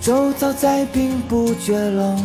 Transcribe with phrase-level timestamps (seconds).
[0.00, 2.16] 周遭再并不觉冷，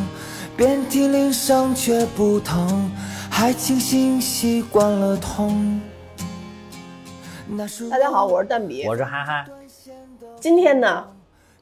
[0.55, 2.89] 遍体鳞伤却不疼，
[3.32, 5.82] 还庆幸习惯了痛。
[7.47, 8.86] 那是大家好，我是蛋比。
[8.88, 9.46] 我是哈哈，
[10.39, 11.04] 今天呢，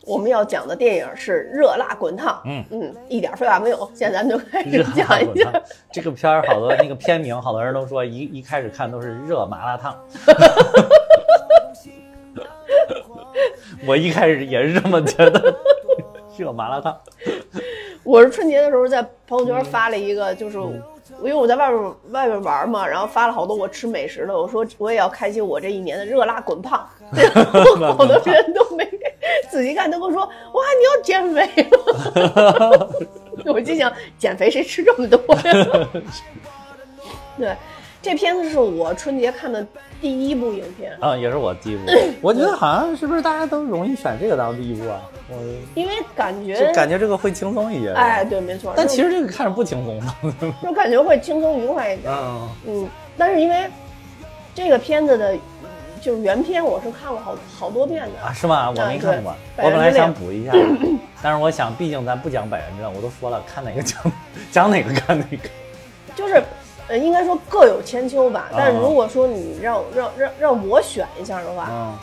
[0.05, 2.35] 我们要讲的电影是《热辣滚烫》。
[2.45, 5.63] 嗯嗯，一点废话没有，现在咱们就开始讲一下辣滚烫。
[5.91, 9.97] 这个片儿好多那个片名，好多人都说一一开始看都是热麻辣烫。
[13.87, 15.55] 我一开始也是这么觉得，
[16.41, 16.97] 热麻辣烫。
[18.03, 20.57] 我是春节的时候在朋友嗯圈发了一个，就是
[21.19, 26.83] 因为我在外边外边玩嘛，然后发了好多我吃美食的，我说我也要开启我这一年的热辣滚胖，
[27.13, 28.89] 然后好多人都没
[29.51, 32.89] 仔细看，都跟我说哇你要减肥了，
[33.53, 35.87] 我就想减肥谁吃这么多呀？
[37.37, 37.55] 对，
[38.01, 39.65] 这片子是我春节看的
[40.01, 41.83] 第一部影片，啊，也是我第一部。
[42.21, 45.01] 我觉得好像是不是大家都容易选这个当第一部啊？
[45.29, 45.35] 我
[45.75, 47.91] 因为感就觉感觉这个会轻松一些。
[47.91, 50.53] 哎，对，没错，但其实这个看着不轻松的。
[50.63, 52.11] 就感觉会轻松愉快一点。
[52.11, 53.69] 嗯，嗯，但是因为
[54.55, 55.37] 这个片子的，
[56.01, 58.27] 就是原片，我是看了好好多遍的。
[58.27, 58.69] 啊，是吗？
[58.71, 60.51] 我没看过，我本来想补一下，
[61.21, 64.01] 但是我想，毕竟咱不讲百元之战，我都说了，看哪个讲
[64.51, 65.47] 讲哪个看哪个。
[66.15, 66.43] 就是，
[66.91, 68.49] 呃，应该说各有千秋吧。
[68.51, 71.97] 但如果说你让让让让我选一下的话，嗯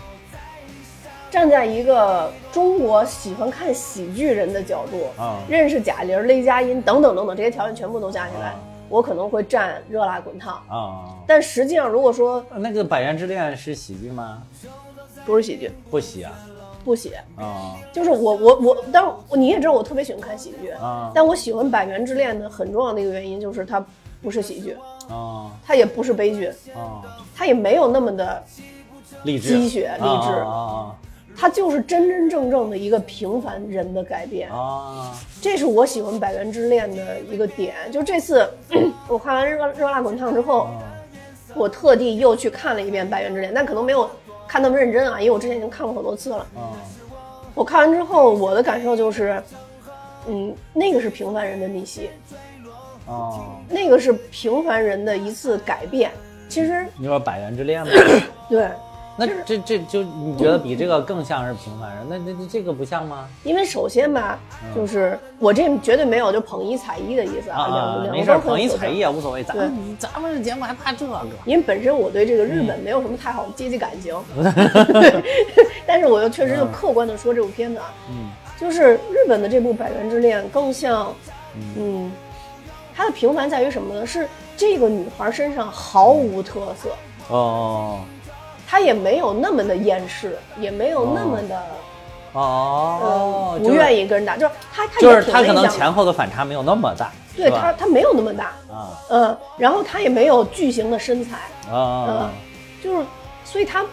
[1.30, 8.54] 站在一个中国喜欢看喜剧人的角度，啊认识贾玲、雷佳音等等等等这些条件全部都加起来，啊
[8.88, 10.58] 我可能会站《热辣滚烫》。
[10.74, 11.12] 啊！
[11.26, 14.42] 但实际上，如果说那个《百元之恋》是喜剧吗？
[15.26, 16.32] 不是喜剧，不喜啊
[16.82, 23.84] 不喜，啊就是我我我，当然你也知道我特别喜欢看喜剧，啊但我喜欢《百元之恋》的很重要的一个原因就是它
[24.22, 24.76] 不是喜剧，
[25.08, 25.50] 啊。
[25.66, 27.02] 它也不是悲剧，啊！
[27.34, 28.42] 它也没有那么的，
[29.24, 29.48] 励志。
[29.48, 30.32] 鸡血励志。
[30.44, 30.94] 啊
[31.40, 34.50] 它就是真真正正的一个平凡人的改变！
[35.40, 37.76] 这是我喜欢《百元之恋》的一个点。
[37.92, 38.44] 就这次
[39.06, 40.82] 我看完热《热辣滚烫》之后，啊。
[41.54, 44.10] 我特地又去看了一遍《百元之恋》，但可能没有
[44.48, 46.38] 看那么认真啊，因为我之前已经看过好多次了。
[46.56, 46.74] 啊。
[47.54, 49.40] 我看完之后，我的感受就是，
[50.26, 52.10] 嗯，那个是平凡人的逆袭，
[53.08, 53.56] 啊！
[53.68, 56.10] 那个是平凡人的一次改变。
[56.48, 57.90] 其实，你说《百元之恋》吗？
[58.48, 58.68] 对，
[59.18, 62.06] 那这这就你觉得比这个更像是平凡人？
[62.08, 63.28] 那那那这个不像吗？
[63.44, 64.38] 因为首先吧，
[64.74, 69.44] 就是我这绝对没有就捧一踩一的意思啊没事捧一踩一也无所谓。
[69.44, 71.20] 咱们咱们这节目还怕这个？
[71.44, 74.14] 因为本身我对这个日本没有什么太好的阶级感情，
[75.86, 81.14] 但是我又确实就客观的说这部片子啊，嗯就是日本的这部《百元之恋》更像，
[81.76, 82.10] 嗯，
[82.98, 84.04] 它的平凡在于什么呢？
[84.04, 86.90] 是这个女孩身上毫无特色，
[87.32, 88.00] 哦
[88.66, 91.62] 她也没有那么的厌世，也没有那么的、
[92.32, 93.56] 哦。
[93.62, 98.90] 不愿意跟人打，就是她她就也是她可能前后的反差没有那么大，对她她没有那么大，啊。
[99.10, 101.38] 嗯，然后她也没有巨型的身材，
[101.72, 102.32] 啊
[102.82, 103.06] 就是，
[103.44, 103.86] 所以她，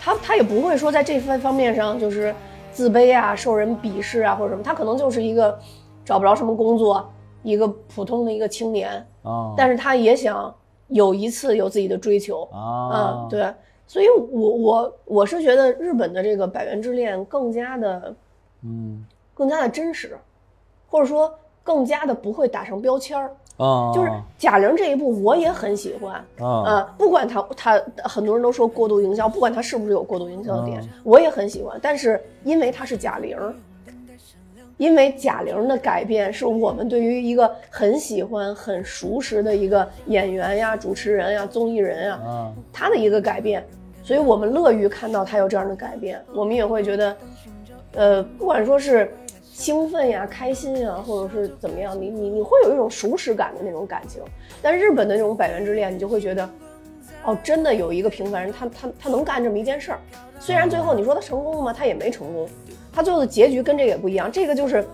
[0.00, 2.32] 她她也不会说在这方方面上就是
[2.70, 5.58] 自卑啊、受人鄙视啊或者什么，她可能就是一个
[6.04, 7.12] 找不着什么工作，
[7.44, 9.54] 一个普通的一个青年，啊！
[9.56, 10.52] 但是他也想
[10.88, 13.54] 有一次有自己的追求，啊嗯，，对，
[13.86, 18.16] 所以我我我是觉得日本的这个《百元之恋》更加的
[18.62, 19.04] 嗯
[19.34, 20.18] 更加的真实，
[20.88, 23.30] 或者说更加的不会打上标签儿。
[23.56, 31.78] 啊，就是贾玲这一部我也很喜欢，啊呃，不管他他很多人都说过度营销，不管他是不是有过度营销的点，嗯我也很喜欢。
[31.80, 33.54] 但是因为他是贾玲儿，
[34.76, 43.64] 因为贾玲的改变是我们对于一个很喜欢、很熟识的一个演员呀、主持人呀、综艺人呀，啊他的一个改变，
[44.02, 47.16] 所以我们乐于看到他有这样的改变，我们也会觉得，
[47.92, 54.20] 呃，不管说是兴奋呀、开心呀，或者是怎么样，你你你会有一种熟识感的那种感情。
[54.60, 56.50] 但日本的那种百元之恋，你就会觉得，
[57.24, 60.00] 哦，真的有一个平凡人，他他他能干这么一件事儿。
[60.40, 61.72] 虽然最后你说他成功了吗？
[61.72, 62.48] 他也没成功，
[62.94, 64.30] 他最后的结局跟这个也不一样。
[64.30, 64.86] 这个就是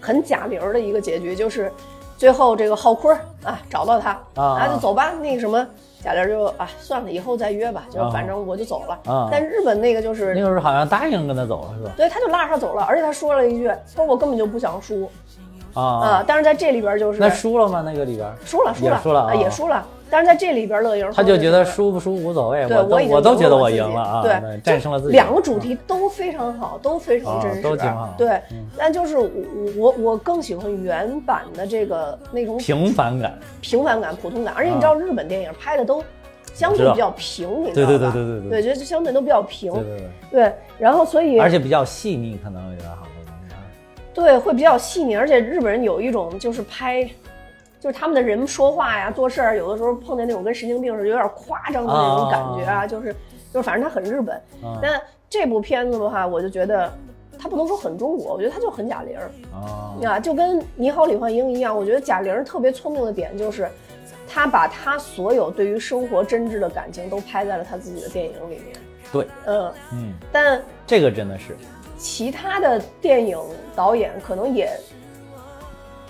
[0.00, 1.72] 很贾玲的一个结局，就是
[2.16, 5.66] 最后这个浩坤啊找到他啊就走吧，那个什么。
[6.04, 9.12] 贾玲就啊，算了，以后再约吧，就啊反正我就走了。
[9.12, 11.90] 啊但日本那个就是那个时候好像答应跟他走了是吧？
[11.96, 15.10] 对，他就拉着他走了，而且他说了一句：“说我根本就不想输
[15.74, 15.82] 啊。
[15.82, 17.82] 啊，但是在这里边就是那输了吗？
[17.84, 19.84] 那个里边输了，输了，输了啊也输了。
[20.10, 25.12] 但是在这里边，乐莹他就觉得说输不输无所谓，对我都我都觉得我赢了啊，对，战胜了自己。
[25.12, 29.28] 两个主题都非常好，都非常真实，啊都挺好对嗯，但就是我
[29.76, 36.02] 我我更喜欢原版的这个那种平凡感平凡感、普通感，而且你知道日本电影拍的都
[36.54, 38.12] 相对比较平，你知对道吧？
[38.12, 39.72] 对对对对对对，觉得相对都比较平。
[39.72, 43.58] 对对对，对，然后所以而且比较细腻，可能有点好多东西啊。
[44.14, 47.06] 对会比较细腻，而且日本人有一种就是拍，
[47.86, 53.14] 就是他们的人说话呀、做事儿，有的时候碰见那种跟神经病似的，有点夸张的那种感觉啊，就是
[53.52, 54.36] 就是反正他很日本。
[54.64, 55.00] 嗯但
[55.30, 56.92] 这部片子的话，我就觉得
[57.38, 59.16] 他不能说很中国，我觉得他就很贾玲
[60.04, 63.70] 啊，就跟《你好，李焕英》一样，我觉得贾玲特别聪明的点就是，
[64.28, 68.76] 她把她所有对于生活真挚的感情都拍在了她自己的电影里面。
[69.12, 71.56] 对，嗯，嗯，但这个真的是，
[71.96, 73.38] 其他的电影
[73.76, 74.68] 导演可能也，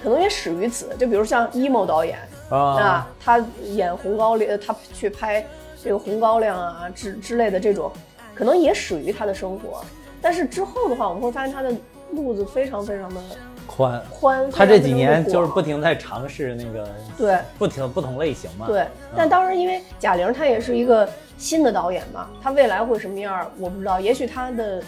[0.02, 0.88] 可能也始于此。
[0.98, 2.19] 就比如像 emo 导演
[2.50, 5.44] 啊啊，他演红高粱，他去拍
[5.82, 7.90] 这个红高粱啊之之类的这种，
[8.34, 9.84] 可能也始于他的生活。
[10.20, 11.72] 但是之后的话，我们会发现他的
[12.12, 13.20] 路子非常非常的
[13.66, 14.02] 宽。
[14.10, 14.50] 宽。
[14.50, 17.38] 他这几年就是不停在尝试那个，对。
[17.58, 18.66] 不停不同类型嘛。
[18.66, 21.08] 对，但当然，因为贾玲她也是一个
[21.38, 24.00] 新的导演嘛，她未来会什么样儿我不知道。
[24.00, 24.82] 也许她的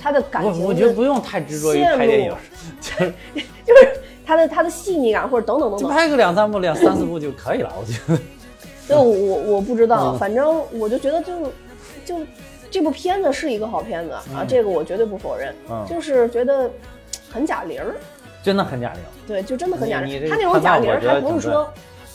[0.00, 2.36] 她的感情的，我我觉得不用太执着于线拍电影，
[2.80, 3.12] 就是
[3.64, 5.90] 就 是她的它的细腻感或者等等等等。
[5.90, 8.20] 拍个两三部、两三四部就可以了，我觉得。
[8.86, 11.32] 对我我我不知道，嗯反正我就觉得就
[12.04, 12.24] 就
[12.70, 16.70] 这部片子是一个好片子啊，嗯这个我绝对不否认，嗯就是觉得
[17.28, 17.96] 很贾玲儿，
[18.40, 19.00] 真的很贾玲。
[19.26, 20.06] 对，就真的很贾玲儿。
[20.06, 21.68] 你你这她那种贾玲还不是说。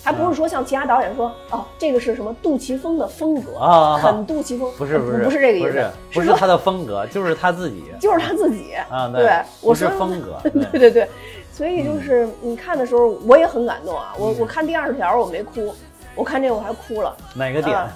[0.05, 7.85] 还不是说像其他导演说哦，这个是什么杜琪峰的风格啊很杜琪峰，呃不是不是不是这个意思，不是他的风格，就是他自己。
[7.99, 10.39] 就是他自己啊，对，我是说风格。
[10.43, 11.09] 对 对对，
[11.55, 14.13] 所以就是你看的时候，我也很感动啊。
[14.19, 15.73] 我嗯我看第二十条我没哭，
[16.13, 17.15] 我看这个我还哭了。
[17.33, 17.89] 哪个点啊？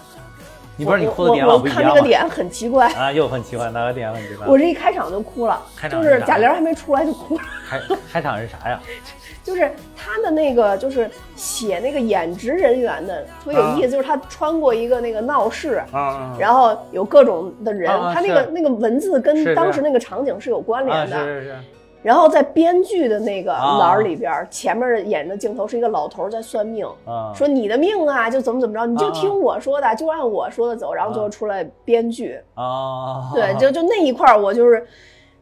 [0.77, 1.89] 你不是你哭的点老我我不一样吗？
[1.89, 4.47] 看这个点很奇怪，啊，又很奇怪，哪个点很奇怪？
[4.47, 7.43] 我这一开场就哭了，开场啥就是是贾玲还没出来就哭了。
[7.69, 7.81] 开
[8.13, 8.79] 开场是啥呀？
[9.43, 21.25] 就是他的那个，就是写那个演职人员的特别有意思，就是他穿过一个那个闹市，啊然后有各种的人，他那个那个文字跟当时那个场景是有关啊，联的。
[21.25, 21.55] 是是是，
[22.01, 23.77] 然后在编剧的那个啊。
[23.79, 32.39] 栏儿里边，前面演的镜头是一个老头儿在算命，啊，说你的命啊就怎么怎么着，你就啊听我说的，就按我说的走，然后最后出来编剧。
[32.55, 34.85] 啊，对，就就那一块儿，我就是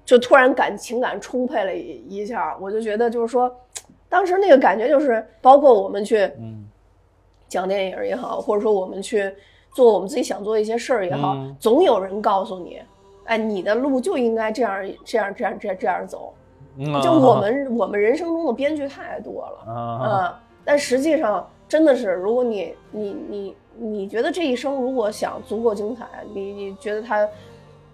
[0.06, 3.54] 就突然感情感充沛了一一下，我就觉得就是说，
[4.10, 6.64] 当时那个感觉就是，包括我们去嗯。
[7.50, 9.34] 讲电影也好，或者说我们去
[9.74, 11.56] 做我们自己想做的一些事儿也好，嗯。
[11.62, 12.82] 总有人告诉你，
[13.24, 16.34] 哎，你的路就应该这样这样这样这样这样走。
[16.80, 20.34] 嗯就我们 我们人生中的编剧太多了，啊嗯，
[20.64, 27.28] 但实际上真的是，如果你你你你觉得这一生如果想足够精彩，你你觉得他，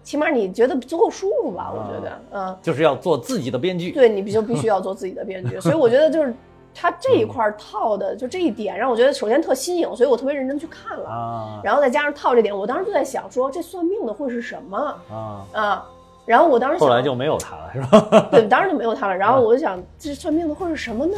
[0.04, 1.72] 起码你觉得足够舒服吧？
[1.74, 3.92] 我觉得，嗯，就是要做自己的编剧。
[3.92, 6.34] 对你必就必须要做自己的编剧，所以我觉得就是
[6.76, 14.78] 他这一块儿套的，就这一点让我觉得首先特新颖，所以我特别认真去看了，啊然后再加上套这点，我当时就在想说这算命的会是什么
[15.12, 15.86] 啊，啊？
[16.26, 18.28] 然后我当时后来就没有他了，是吧？
[18.32, 19.16] 对，当然就没有他了。
[19.16, 21.18] 然后我就想，这算命的会是什么呢？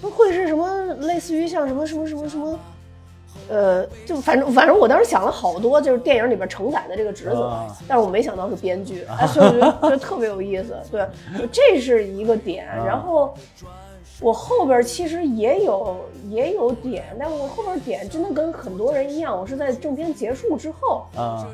[0.00, 2.56] 不会是什么类似于像什么什么什么什么，
[3.48, 10.76] 呃，就反正反正我当时想了好多，就是电影里边承载的这个职责，啊但是我没想到是编剧，哎， 所以我觉得觉得特别有意思。
[10.92, 11.04] 对，
[11.50, 12.68] 这是一个点。
[12.68, 13.34] 啊然后
[14.20, 15.96] 我后边其实也有
[16.28, 21.44] 也有点，但我后边点真的跟很多人一样，我是在正片结束之后，啊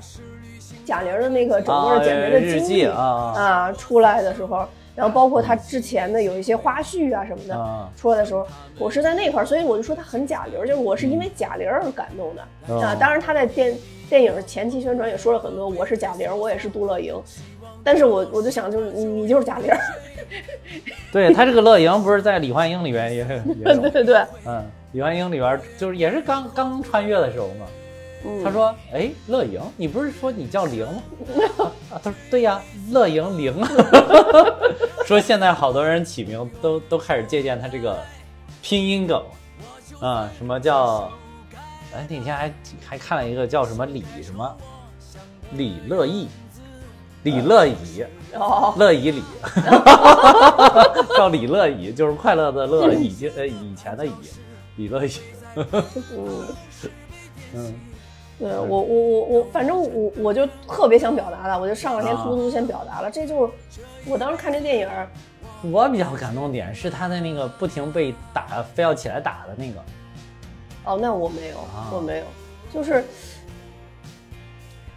[0.85, 7.89] 贾玲的那个整啊个减肥的日经历记啊出来的时候，然后包括她之前的有一些花絮啊什么的、啊。
[7.97, 8.47] 出来的时候，
[8.79, 12.95] 我是在那块儿，所以我就说她很贾玲，就是我是因为贾玲而感动的、嗯啊。
[12.99, 13.77] 当然她在电
[14.09, 17.15] 电影前期宣传也说了很多，我是贾玲，我也是杜乐莹，
[17.83, 19.71] 但是我我就想就是你你就是贾玲，
[21.13, 23.25] 对他这个乐莹不是在李焕英里边也也
[23.65, 27.67] 对，对对，嗯，李焕英里边就是也是刚刚穿越的时候嘛。
[28.25, 30.87] 嗯，他说：“哎，乐莹，你不是说你叫玲？
[30.87, 31.03] 吗？”
[31.93, 33.55] 啊，他说：“对呀，乐莹玲。
[35.07, 37.99] ”说现在好多人起名都都开始借鉴他这个
[38.63, 39.23] 拼音梗，
[40.01, 41.11] 啊、什么叫？
[41.95, 42.53] 哎，那天还
[42.85, 44.57] 还看了一个叫什么李什么？
[45.53, 46.27] 李乐意，
[47.23, 49.23] 李乐怡，哦，乐怡李，
[51.17, 54.13] 叫李乐怡，就是快乐的乐，以前呃以前的以，
[54.77, 55.13] 李乐怡，
[57.55, 57.75] 嗯。
[58.41, 58.49] 嗯。
[58.49, 63.53] 对我我我我，反正我我就特别想表达的，我就上两天突突先表达了，这就是
[64.07, 64.89] 我当时看这电影，
[65.73, 69.81] 我比较感动点是他的那个不停被打，非要起来打的那个，
[70.85, 71.91] 哦，那我没有，啊。
[71.93, 72.25] 我没有，
[72.73, 73.05] 就是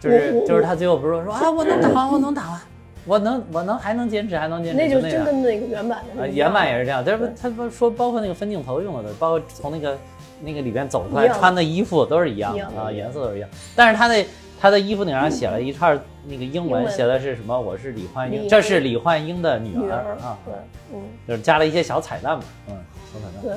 [0.00, 2.60] 就是就是他最后不是说啊，我能打完，我能打完，
[3.06, 5.00] 我能我能还能坚持，还能坚持，那就。
[5.00, 6.28] 真跟那个原版的。
[6.28, 9.96] 原版也是这样，但是他说包括那个分镜头用的，包括从那个
[10.40, 13.48] 那个里边走出来穿的衣服都是一样的啊，颜色都是一样。
[13.74, 14.24] 但是他的
[14.60, 17.58] 他的衣服顶上写了一串那个英文，写的是什么？
[17.58, 20.54] 我是李焕英，这是李焕英的女女儿儿啊，对，
[20.92, 21.02] 嗯。
[21.26, 22.76] 就是加了一些小彩蛋嘛，嗯，
[23.12, 23.42] 小彩蛋。
[23.42, 23.56] 对，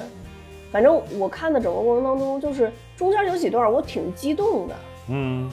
[0.72, 4.76] 反正我看的整个过程当中，就是中间有几段我挺激动的，
[5.10, 5.50] 嗯，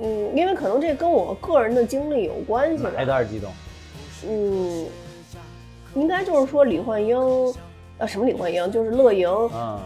[0.00, 3.06] 嗯，因为可能这跟我个人的经历有关系吧哪一。
[3.06, 3.50] 段激动？
[4.28, 4.86] 嗯，
[5.94, 7.18] 应该就是说李焕英，
[7.98, 9.78] 呃，什么李焕英，就是乐莹嗯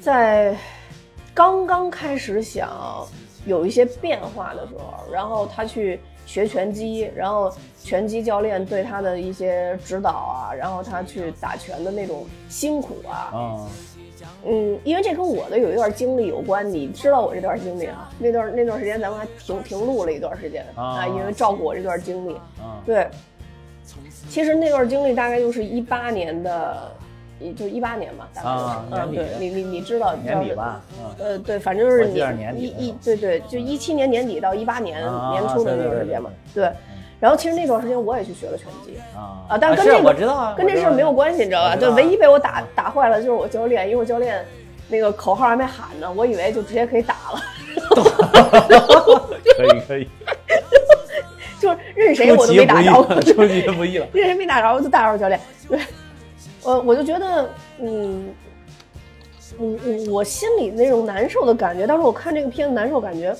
[0.00, 0.56] 在
[1.34, 3.06] 刚刚开始想
[3.46, 7.52] 有一些变化的时候，然后他去学拳击，然后
[7.82, 13.66] 拳击教练对他的一些指导啊，然后他去打拳的那种辛苦啊，嗯
[14.44, 18.10] 嗯，因为这跟我的有一段经历有关，你知道我这段经历啊？
[18.18, 22.34] 那段那段时间咱们还停停录了一段时间啊因为照顾我这段经历。
[22.60, 23.08] 嗯对，
[24.28, 27.07] 其实那段经历大概就是一八年的，也
[27.56, 28.42] 就一八年嘛，大
[28.98, 32.08] 概年底对你你你知道年底吧，嗯呃，对，反正就是
[32.56, 36.70] 一一对对，就一七年年底到一八年啊年初的那段时间嘛对。
[37.20, 38.94] 然后其实那段时间我也去学了拳击。
[39.16, 41.74] 啊啊，但是跟是这个我知道啊，跟这事儿没有关系，你知道吧？
[41.74, 44.44] 就唯一被我打打坏了就是我教练，因为我教练
[44.88, 47.40] 那个口号还没喊呢，我以为就直接可以打了，
[49.56, 50.08] 可以可以，
[51.60, 54.06] 就是认谁我都没打着，了，出其不意了。
[54.12, 55.40] 认谁没打着我就打着教练。
[55.68, 55.80] 对，
[56.62, 57.50] 我我就觉得，
[57.80, 58.28] 嗯，
[59.58, 63.34] 我我我心里那种难受的感觉，当时我看这个片子难受感觉，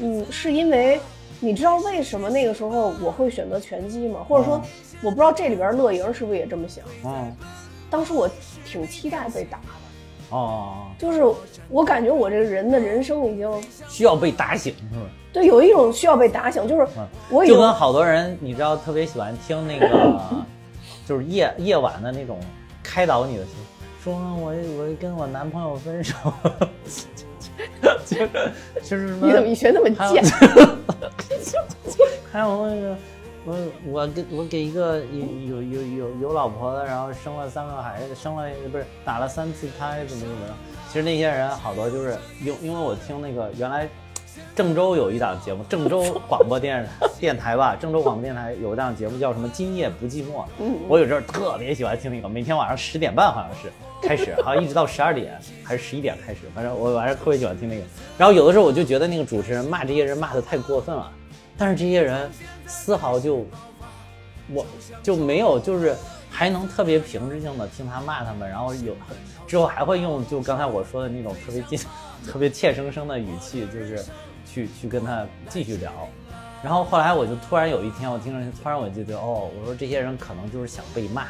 [0.00, 1.00] 嗯，是因为
[1.40, 4.20] 你知道为什么那个时候我会选择拳击吗？
[4.28, 4.60] 或者说，
[5.02, 6.84] 我不知道这里边乐莹是不是也这么想？
[7.04, 7.36] 嗯
[7.90, 8.28] 当时我
[8.66, 9.64] 挺期待被打的。
[10.30, 11.22] 哦，就是
[11.68, 13.48] 我感觉我这个人的人生已经
[13.88, 15.06] 需要被打醒是吧？
[15.32, 19.86] 对有一种需要被打醒，就是嗯我就跟好多人，你知道，特别喜欢听那个，
[21.06, 22.38] 就是夜夜晚的那种
[22.82, 23.52] 开导你的心，
[24.02, 26.14] 说我我跟我男朋友分手，
[28.04, 28.28] 就是
[28.82, 30.24] 就是你怎么一学那么还有贱？
[32.32, 32.96] 还有那个，
[33.44, 33.56] 我
[33.86, 40.54] 我给我给一个有有有有有老婆的，然后生了三个孩子，生了不是打了三次胎，怎么怎么着？
[40.88, 43.88] 其实那些人好多就是因因为我听那个原来
[44.54, 46.86] 郑州有一档节目，郑州广播电
[47.18, 53.72] 电台吧，郑州广播电台有一档节目叫什么《今夜不寂寞》，嗯我有阵儿特别喜欢听那个，每天晚上十点半好像是
[54.06, 57.82] 开始，好像一直到十二点还是十一点开始，反正我晚上特别喜欢听那个。
[58.16, 61.10] 然后有的时候我就觉得那个主持人骂这些人骂的太过分了，
[61.56, 62.30] 但是这些人
[62.66, 63.46] 丝毫就
[64.52, 64.64] 我
[65.02, 65.96] 就没有就是
[66.30, 68.94] 还能特别平静性的听他骂他们，然后有
[69.46, 71.78] 之后还会用就刚才我说的那种特别近、
[72.30, 74.02] 特别怯生生的语气，就是
[74.54, 75.90] 去去跟他继续聊。
[76.62, 81.26] 然后后来我就突然有一天，我听着突然我就觉得，哦，我说这些人可能就是想被骂，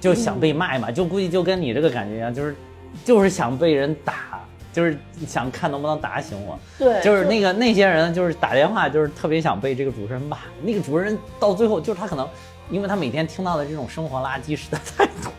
[0.00, 2.56] 就想被骂一骂，就估计就跟你这个感觉一样，就是
[3.04, 4.40] 就是想被人打，
[4.72, 6.58] 就是想看能不能打醒我。
[6.78, 10.38] 对，就是那个那些人，就是打电话，就是特别想被这个主持人骂。
[10.62, 12.26] 那个主持人到最后，就是他可能，
[12.70, 15.30] 因为他每天听到的这种生活垃圾实在太多，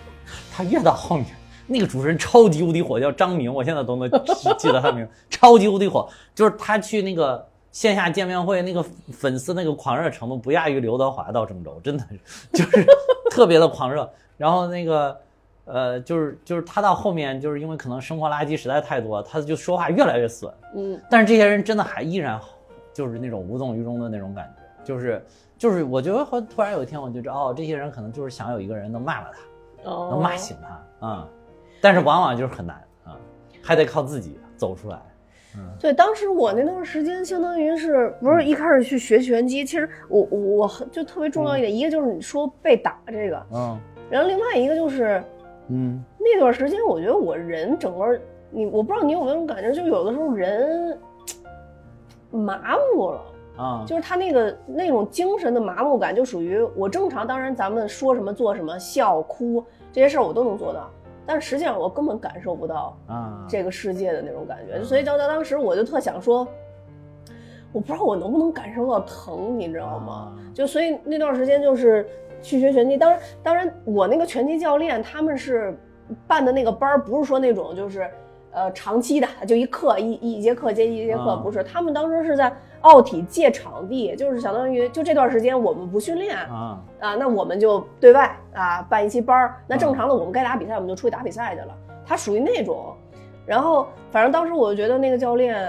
[0.56, 1.25] 他越到后面，
[1.67, 12.19] 那个主持人超级无敌火，叫张明，我现在都能记记得他名， 超级无敌火，就是他去那个线下见面会，那个粉丝那个狂热程度不亚于刘德华到郑州，真的是
[12.63, 12.86] 就是
[13.29, 14.10] 特别的狂热。
[14.38, 15.19] 然后那个。
[15.67, 20.53] 呃，就是就是他到后面，就是因为可能生活垃圾实在太多，他就说话越来越损。
[20.75, 22.39] 嗯，但是这些人真的还依然，
[22.93, 25.25] 就是那种无动于衷的那种感觉，就是
[25.57, 29.31] 就是我觉得后突然有一天我就知道，哦，这些人可能就是想有一个人能骂了
[29.84, 31.27] 他，哦能骂醒他啊、
[31.82, 33.17] 但是往往就是很难啊、
[33.62, 35.00] 还得靠自己走出来。
[35.79, 39.63] 对，当时我那段时间相当于是不是一开始去学拳击？
[39.63, 43.79] 其实我我就特别重要一点，一个就是你说被打这个，嗯
[44.10, 45.24] 然后另外一个就是
[45.70, 50.98] 嗯那段时间，我觉得我人整个你，我不知道你有没有那种感觉，就有的时候人
[52.32, 53.22] 麻木了。
[53.58, 57.25] 啊就是他那个那种精神的麻木感，就属于我正常。
[57.25, 59.63] 当然，咱们说什么做什么，笑哭
[59.94, 60.91] 这些事儿我都能做到，
[61.25, 64.84] 但是实际上我根本感受不到啊这个世界的那种感觉。
[64.84, 66.48] 所以到到当时，我就特想说，
[67.72, 70.13] 我不知道我能不能感受到疼，你知道吗？
[70.13, 72.08] 啊就所以那段时间就是
[72.41, 72.96] 去学拳击。
[72.98, 75.77] 当然，当然我那个拳击教练他们是
[76.25, 78.10] 办的那个班儿，不是说那种就是
[78.51, 81.62] 呃长期的，就一课一一节课接一节课，啊不是。
[81.63, 82.50] 他们当时是在
[82.86, 89.56] 奥体借场地，就是相当于就这段时间我们不训练啊啊，那我们就对外啊办一期班儿。
[89.65, 91.75] 那正常的我们该打比赛，我们就出去打比赛去了。
[92.06, 92.94] 他属于那种，
[93.44, 95.68] 然后反正当时我就觉得那个教练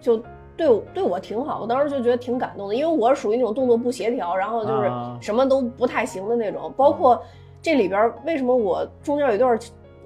[0.00, 0.22] 就
[0.56, 6.72] 对我对我挺好，我当时就觉得挺感动的，因为我是属于那种动作不协调，然后就是啊什么都不太行的那种。
[6.78, 7.22] 包括
[7.60, 9.58] 这里边为什么我中间有一段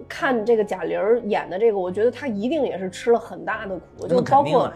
[0.08, 4.72] 看这个贾玲演的这个，我觉得她一定也是吃了很大的苦，就包括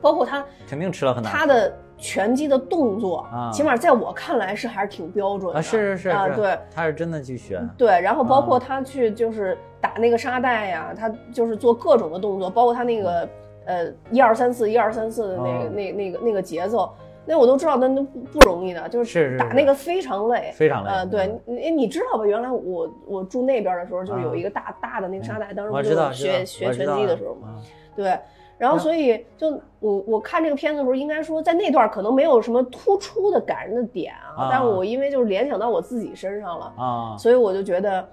[0.00, 3.50] 包括他肯定吃了很大他的拳击的动作，啊。
[3.52, 5.58] 起码在我看来是还是挺标准的。
[5.58, 6.58] 啊，是是是啊，对。
[6.74, 8.64] 他是真的去学，对，然后包括啊。
[8.66, 13.28] 他去就是打那个沙袋呀，他就是做各种的动作，包括他那个
[13.66, 16.90] 呃一二三四一二三四的那个、哦那那个那个节奏，
[17.26, 22.24] 那我都知道，那都不不容易的，就是打那个非常累，非常累呃，对嗯，你你知道吧？
[22.24, 27.60] 原来我我住那边的时候，就是有啊一个大大的那个沙袋，当时我不是知道知道学学拳击的时候嘛，啊
[27.94, 28.18] 对。
[28.60, 38.06] 然后，所以就我我看这个片子的时候，应该说在那段可能没有什么突出的感人的点啊，啊但是我因为就是联想到我自己身上了，啊，所以我就觉得，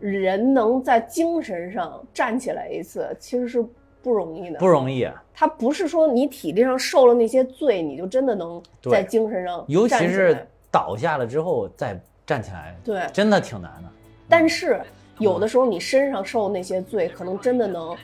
[0.00, 3.64] 人能在精神上站起来一次，其实是
[4.02, 4.58] 不容易的。
[4.58, 13.06] 不容易，他不是说你体力上受了那些罪，你就真的能在精神上尤其是倒下了之后再站起来，对。
[13.12, 13.88] 真的挺难的。
[14.28, 14.80] 但是
[15.18, 17.94] 有的时候你身上受那些罪，可能真的能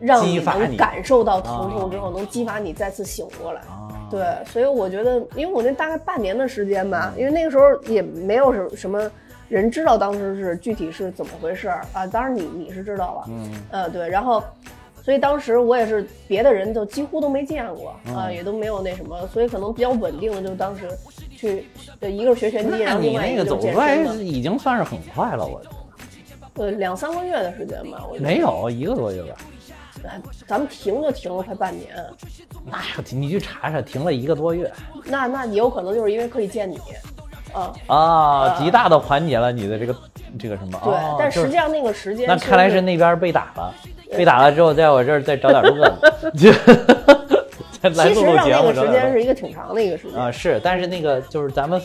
[0.00, 3.60] 让你能感受到疼痛啊之后，能激发你再次醒过来。
[3.62, 9.10] 啊，对，所以我觉得，因为我那大概半年的时间吧，因为那个时候也没有什什么
[9.48, 12.06] 人知道当时是具体是怎么回事儿啊。
[12.06, 14.42] 当然你你是知道了，嗯，呃对，然后，
[15.02, 20.88] 所以当时我也是别的人就几乎都没见过啊，嗯也都没有那什么，所以可能比较稳定的就当时
[21.36, 21.66] 去，
[22.00, 29.36] 呃一个是学拳击，然后另外一那个走出来，已经算是很快了，我觉得呃两三个月的时间吧，我觉得没有一个多月吧。
[30.04, 31.88] 哎咱们停就停了快半年，
[32.64, 32.78] 那
[33.10, 34.70] 你去查查，停了一个多月
[35.04, 36.78] 那那也有可能就是因为可以见你，
[37.52, 37.72] 啊。
[37.86, 39.96] 啊，呃极大的缓解了你的这个
[40.38, 40.80] 这个什么。
[40.84, 43.74] 对，哦但实际上那个时间那看来是那边被打了，
[44.10, 45.88] 被打了之后，在我这儿再找点乐
[46.20, 46.52] 子， 就
[47.80, 51.80] 再来录录其实让节目找点那个时间乐是一个挺长的一个时间啊，是，但是那个就是咱们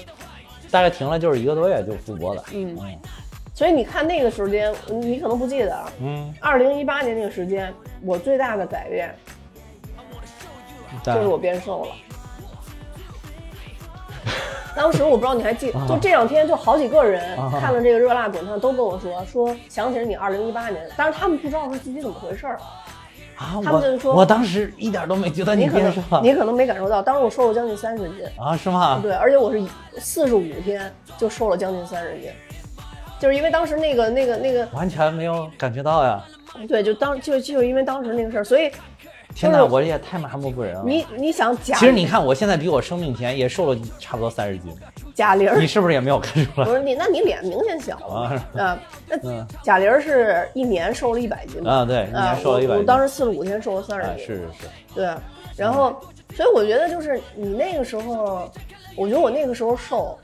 [0.71, 2.43] 大概停了就是一个多月就复播了。
[2.51, 2.99] 嗯嗯
[3.53, 5.91] 所以你看那个时间，你可能不记得啊。
[6.01, 9.13] 嗯，二零一八年那个时间，我最大的改变
[11.03, 11.91] 就是我变瘦了。
[14.75, 15.85] 当时我不知道你还记，啊。
[15.87, 17.51] 就这两天就好几个人啊。
[17.61, 22.57] 看了这个《热辣滚烫》，都跟我说说想起了你二零一八年，但是他们不知道是自己怎么回事儿，
[23.37, 28.99] 啊，他们就是说我我当时一点都没觉得你可能变瘦你可能没感受到，当时我瘦了将近三十斤，啊，是吗？
[28.99, 29.63] 对，而且我是
[29.99, 32.31] 四十五天就瘦了将近三十斤，
[33.23, 36.21] 就是因为当时那个那个那个，完全没有感觉到呀！
[36.67, 38.69] 对，就当就就因为当时那个事儿，所以
[39.33, 40.83] 天哪，我也太麻木不仁了。
[40.85, 44.75] 你你想贾，其实你看，我现在比我生病前也瘦了差不多三十斤，
[45.15, 46.67] 贾玲你是不是也没有看出来？
[46.67, 48.79] 不是你，那你脸明显小了啊 啊。
[49.07, 51.71] 那嗯贾玲是一年瘦了一百斤嘛？
[51.71, 52.75] 啊，对，一啊年，瘦了一百斤。
[52.75, 55.09] 我我当时四十五天瘦了三啊，十斤，是是是，对。
[55.55, 55.95] 然后，
[56.35, 58.51] 所以我觉得就是你那个时候，
[58.97, 60.19] 我觉得我那个时候瘦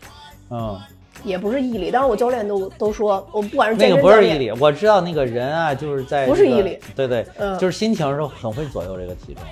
[0.50, 0.78] 嗯，
[1.24, 7.58] 也不是毅力，当时我教练都都说，我不管是那个不是毅力，我知道那个人啊，就是在这个不是毅力，对对，嗯。
[7.58, 9.44] 就是心情是很会左右这个体重，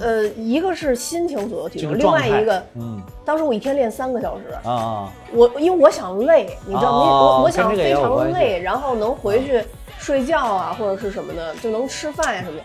[0.00, 3.00] 呃，一个是心情左右体重，另外一个，嗯。
[3.24, 6.98] 当时我一天练三个小时，啊啊，我因为我想累，你知道吗？
[6.98, 9.62] 哦我我想非常累，然后能回去
[9.98, 12.58] 睡觉啊，或者是什么的，就能吃饭呀、什么。
[12.58, 12.64] 的。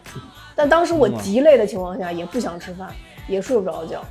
[0.56, 2.88] 但当时我嗯极累的情况下，也不想吃饭，
[3.27, 4.01] 也睡不着觉，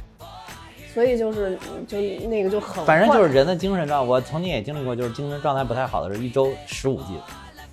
[0.92, 7.16] 所以就是就那个就很反正就是人的精神状，我曾经也经历过，就是精神状态不太好的时候，一周十五斤。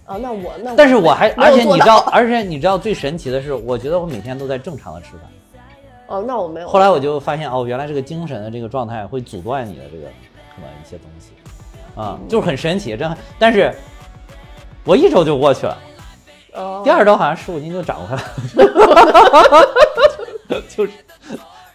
[0.05, 5.21] 啊，那我那但是我还，而且你知道，而且你知道最神奇的是，我觉得我每天都在正常的吃饭。
[6.07, 6.67] 哦，那我没有。
[6.67, 10.05] 后来我就发现，哦，原来这个精神的这个状态会阻断你的这个
[10.55, 11.31] 可能一些东西，
[11.93, 13.17] 啊，嗯就是很神奇，真的。
[13.37, 13.71] 但是，
[14.83, 15.77] 我一周就过去了，
[16.55, 18.23] 哦第二周好像十五斤就长回来
[18.65, 20.91] 了， 就是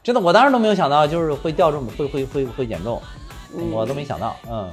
[0.05, 3.01] 真的，我当时都没有想到，就是会掉这么会会会会减重，
[3.57, 4.71] 嗯我都没想到，嗯，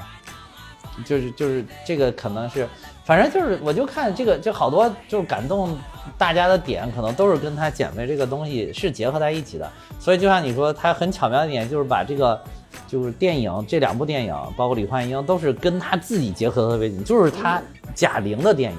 [1.06, 2.68] 就是就是这个可能是，
[3.06, 5.78] 反正就是我就看这个就好多就是感动
[6.18, 9.72] 大家的点，可能都是跟他减肥这个东西是结合在一起的。
[10.00, 12.38] 所以就像你说，他很巧妙的一点就是把这个
[12.86, 17.62] 就是电影这两部电影，包括李焕英，都是跟他自己结合的特别紧，就是他
[17.96, 18.78] 贾玲的电影，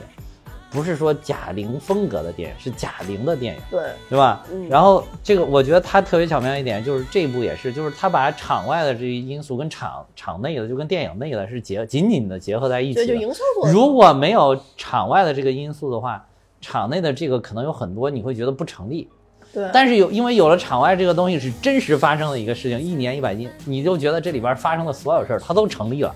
[0.73, 3.61] 不是说贾玲风格的电影，是贾玲的电影。
[3.71, 4.43] 对，对吧？
[4.51, 13.21] 嗯然后这个我觉得他特别巧妙一点，就是这一部也是，就是他把场外的这些因素跟场场内的，就跟电影内的是结紧紧的结合在一起对，就的。
[13.21, 16.27] 营销如果没有场外的这个因素的话，
[16.61, 19.09] 场内的这个可能有很多你会觉得不成立。
[19.53, 26.15] 对，但是有因为有了场外这个东西是真实发生的一个事情，一年一百斤，你就觉得这里边发生的所有事儿它都成立了，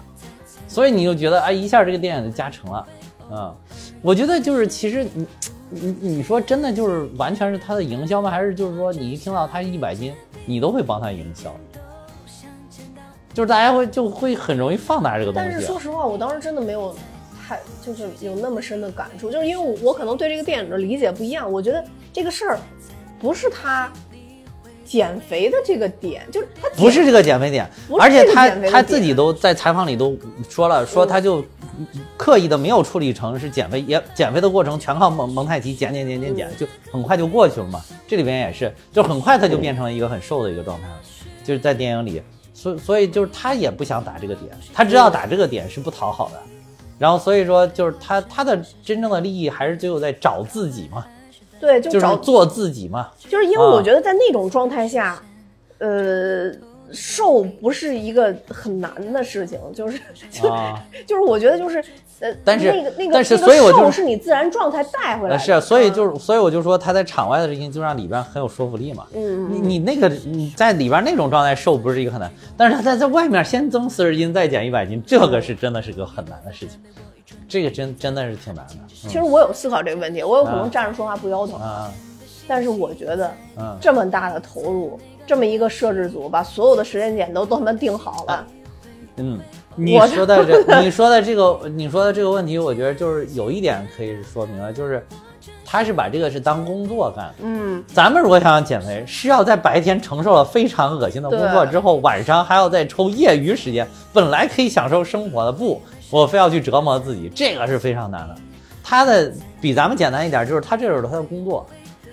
[0.66, 2.86] 所以你就觉得哎一下这个电影就加成了，
[3.30, 3.54] 嗯，
[4.02, 5.26] 我觉得就是其实你
[5.70, 8.30] 你你说真的就是完全是他的营销吗？
[8.30, 11.54] 还是就是说你一听到他一百斤，你都会帮他营销？
[13.34, 15.48] 就是大家会就会很容易放大这个东西。
[15.50, 16.94] 但是说实话，我当时真的没有
[17.46, 22.58] 太就是有那么深的感触，就是因为我我可能对这个电影的理解不一样，我觉得这个事儿
[23.20, 23.92] 不是他
[24.86, 27.68] 减肥的这个点，就是他不是这个减肥点，
[28.00, 30.16] 而且他他自己都在采访里都
[30.48, 31.08] 说了，说嗯。
[31.08, 31.44] 他就
[32.16, 36.56] 刻意的没有处理成是减肥，也减肥的过程全靠蒙蒙太奇减减减减减，嗯。
[36.58, 37.82] 就很快就过去了嘛。
[38.06, 41.00] 这里边也是，就很快他就变成了一个很瘦的一个状态了，
[41.44, 42.22] 就是在电影里，
[42.54, 46.40] 所以所以就是他也不想打这个点，他知道打这个点是不讨好的。
[46.98, 51.04] 然后所以说，就是他他的真正的利益还是最后在找自己嘛，
[51.66, 53.08] 对，就就是找做自己嘛。
[53.18, 53.70] 就是因为啊。
[53.70, 55.20] 我觉得在那种状态下，
[55.78, 56.52] 呃，
[56.92, 59.98] 瘦不是一个很难的事情，就是
[60.30, 60.80] 就、啊。
[61.06, 61.82] 就是我觉得就是
[62.20, 69.06] 呃，但是那个那个但是所以我就瘦是你自然状态带回来的，呃是啊，所以嗯就是，所以我就说他在场外的事情就让里边很有说服力嘛。
[69.12, 69.52] 嗯。
[69.52, 76.80] 你你那个你在里边那种状态瘦不是一个很难，但是他在在外面先增四十斤再减一百斤，这个是真的是个很难的事情，
[77.48, 78.74] 这个真真的是挺难的。
[78.88, 81.92] 其实我有思考这个问题，我有可能啊站着说话不腰疼，啊。
[82.48, 83.76] 但是我觉得嗯。
[83.80, 88.46] 这么大的投入，这么一个摄制组把所有的时间点都都他妈定好了，
[89.16, 89.40] 嗯，
[89.74, 95.04] 你说的这你说的这个你说的这个问题，我觉得就是有一点可以说明了，就是
[95.64, 97.34] 他是把这个是当工作干。
[97.42, 108.34] 嗯，咱们如果想要减肥，是要在白天承受了非常恶心的工作之后，晚上还要再抽业余时间，本来可以享受生活的，不，我非要去折磨自己，这个是非常难的。
[108.82, 111.66] 他的比咱们简单一点，就是他这是他的工作，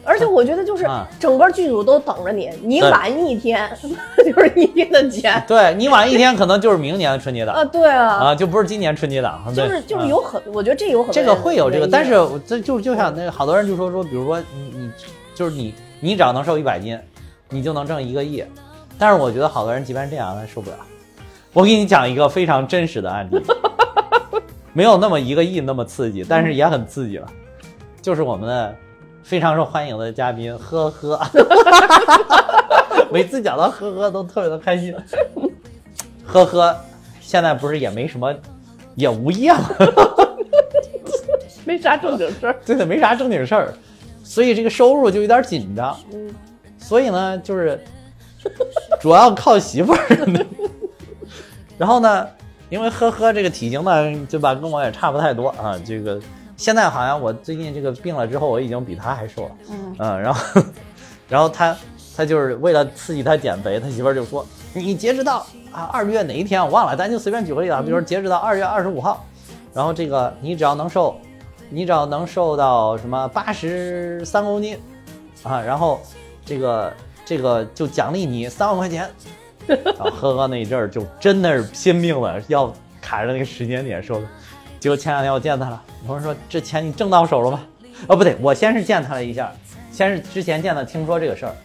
[0.04, 3.70] 而且我觉得就是啊整个剧组都等着你，你晚一天
[4.18, 12.16] 就是一天的钱对你晚一天，可能就是明年的春节档啊，对啊，啊，就不是今年春节档，就是就是啊有很，我觉得这有很多这个会有这个，但是
[12.48, 14.92] 这就就像那个好多人就说说，比如说你你
[15.36, 17.00] 就是你你只要能瘦一百斤，
[17.50, 18.44] 你就能挣一个亿。
[18.98, 20.78] 但是我觉得好多人即便这样，他受不了。
[21.54, 23.40] 我给你讲一个非常真实的案例，
[24.74, 27.28] 没有那么一个亿那么刺激，但是也很刺激了。
[28.02, 28.76] 就是我们的
[29.24, 31.22] 非常受欢迎的嘉宾呵呵，
[33.12, 34.94] 每次讲到呵呵都特别的开心。
[36.26, 36.76] 呵呵，
[37.22, 38.34] 现在不是也没什么，
[38.96, 39.78] 也无业了。
[41.66, 42.56] 没啥正经事儿。
[42.66, 43.74] 对的，没啥正经事儿，
[44.24, 45.96] 所以这个收入就有点紧张。
[46.12, 46.34] 嗯，
[46.78, 47.82] 所以呢，就是
[49.00, 50.46] 主要靠媳妇儿。
[51.78, 52.28] 然后呢，
[52.74, 53.92] 因为呵呵这个体型呢，
[54.28, 55.80] 对吧，跟我也差不太多啊。
[55.86, 56.20] 这个
[56.58, 59.52] 现在好像我最近这个病了之后，我已经比他还瘦了。
[60.00, 60.62] 嗯然后
[61.30, 61.78] 然后他
[62.18, 69.24] 他就是为了刺激他减肥，他媳妇儿就说：“你截止到啊二月哪一天我忘了，咱就随便举个例子啊，比如说截止到二月二十五号，
[69.72, 71.16] 然后这个你只要能瘦，
[71.70, 74.80] 你只要能瘦到什么八十三公斤
[75.44, 76.02] 啊，然后
[76.44, 76.92] 这个
[77.24, 79.08] 这个就奖励你三万块钱。”
[79.68, 84.26] 然 后呵呵那一阵儿就真的是拼命了，要卡着那个时间点说的。
[84.80, 87.62] 结果前两天我见他了，我说这钱你挣到手了吗？
[88.08, 89.52] 哦，不对，我先是见他了一下，
[89.92, 91.56] 先是之前见他听说这个事儿，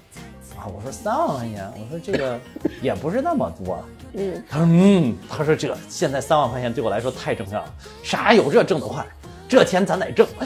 [0.57, 2.39] 啊，我说三万块钱，我说这个
[2.81, 3.85] 也不是那么多。
[4.15, 9.05] 嗯，他说嗯，他说这现在三万块钱对我来说太重要了，啥有这挣得快，
[9.49, 10.27] 这钱咱得挣。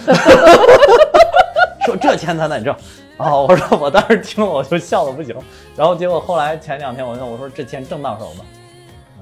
[1.84, 2.74] 说这钱咱得挣。
[3.18, 5.36] 啊，我说我当时听了我就笑的不行，
[5.76, 8.44] 然后结果后来前两天我问我说这钱挣到手吗？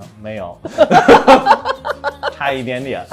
[0.00, 0.56] 嗯，没有，
[2.32, 3.04] 差一点点。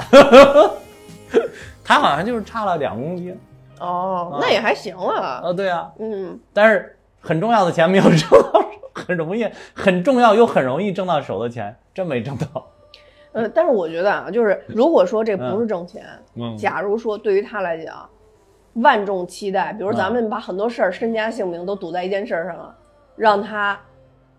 [1.84, 3.38] 他好像就是差了两公斤。
[3.80, 5.42] 哦，啊那也还行啊。
[5.44, 12.66] 啊，对啊，嗯，但是很重要的钱没有挣到手，很容易很重要又很容易挣到手的钱真没挣到。
[13.32, 16.04] 呃，但是我觉得啊，就是如果说这不是挣钱，
[16.36, 18.08] 嗯假如说对于他来讲，
[18.82, 22.74] 万众期待，比如咱们把很多事儿、身家性命都赌在一件事儿上了，
[23.16, 23.78] 让他，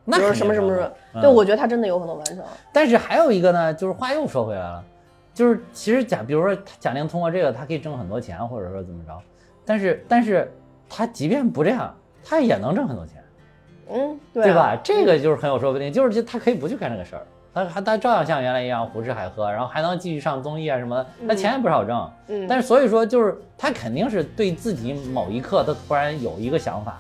[0.06, 2.40] 比如说那什么什么什么，嗯对，我觉得他真的有可能完成。
[2.72, 4.84] 但是还有一个呢，就是话又说回来了，
[5.34, 9.12] 就是其实贾，比如说贾玲通过这个，她可以挣很多钱，或者说怎么着，
[9.66, 10.52] 但是但是
[10.90, 13.24] 她即便不这样，她也能挣很多钱，
[13.92, 14.80] 嗯，对啊对吧？
[14.84, 22.12] 这个就是很有说不定，就是她可以不去干这个事儿，她还他照样像原来一样胡吃海喝，然后还能继续上综艺啊什么的，他钱也不少挣。
[22.28, 27.00] 嗯，但是所以说，就是他肯定是对自己某一刻，他突然有一个想法，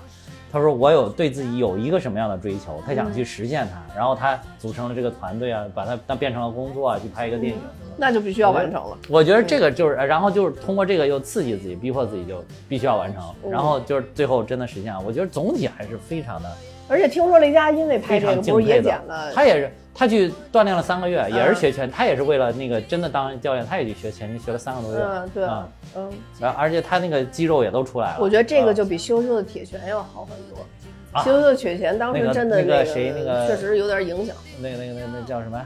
[0.51, 7.59] 他说我有对自己有一个什么样的追求，他想去实现它，然后他组成了这个团队啊，把它当变成了工作啊，去拍一个电影。
[7.95, 8.97] 那就必须要完成了。
[9.09, 14.99] 我觉得这个就是，然后就是通过这个又刺激自己，逼迫自己就必须要完成，嗯然后就是最后真的实现了。
[15.05, 16.49] 我觉得总体还是非常的
[16.87, 19.31] 而且听说雷佳音为拍这个不是也减了？
[19.31, 24.99] 他也是他去锻炼了三个月，也是嗯学拳，他也是为了那个真的当教练，他也去学拳击，学了三个多月。
[25.03, 26.09] 嗯，对啊，嗯，
[26.39, 28.17] 然后而且他那个肌肉也都出来了。
[28.21, 30.65] 我觉得这个啊就比羞羞的铁拳要好很多。
[31.11, 34.33] 啊羞羞的铁拳当时真的那个谁那个确实有点影响。
[34.61, 35.61] 那个那个那那叫什么？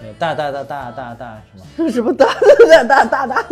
[0.00, 1.90] 那个大大大大大大什么？
[1.90, 2.26] 什么大
[2.68, 3.44] 大大大大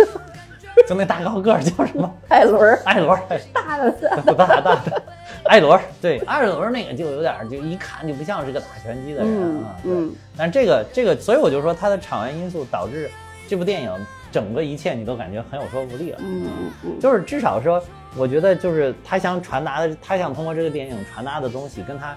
[0.86, 2.10] 就那大高个儿叫什么？
[2.28, 3.18] 艾伦儿，艾伦
[3.52, 5.02] 大的大大大大，
[5.44, 9.76] 艾伦儿，对，艾伦儿那个就有点儿，就一看就不像是个打拳击的人嗯啊。
[9.82, 13.10] 对嗯，但这个这个，所以我就说他的场外因素导致
[13.48, 13.92] 这部电影
[14.30, 16.18] 整个一切你都感觉很有说服力了。
[16.20, 17.82] 嗯嗯嗯，就是至少说，
[18.16, 22.16] 我觉得就是他想传达的，他想通过这个电影传达的东西，跟他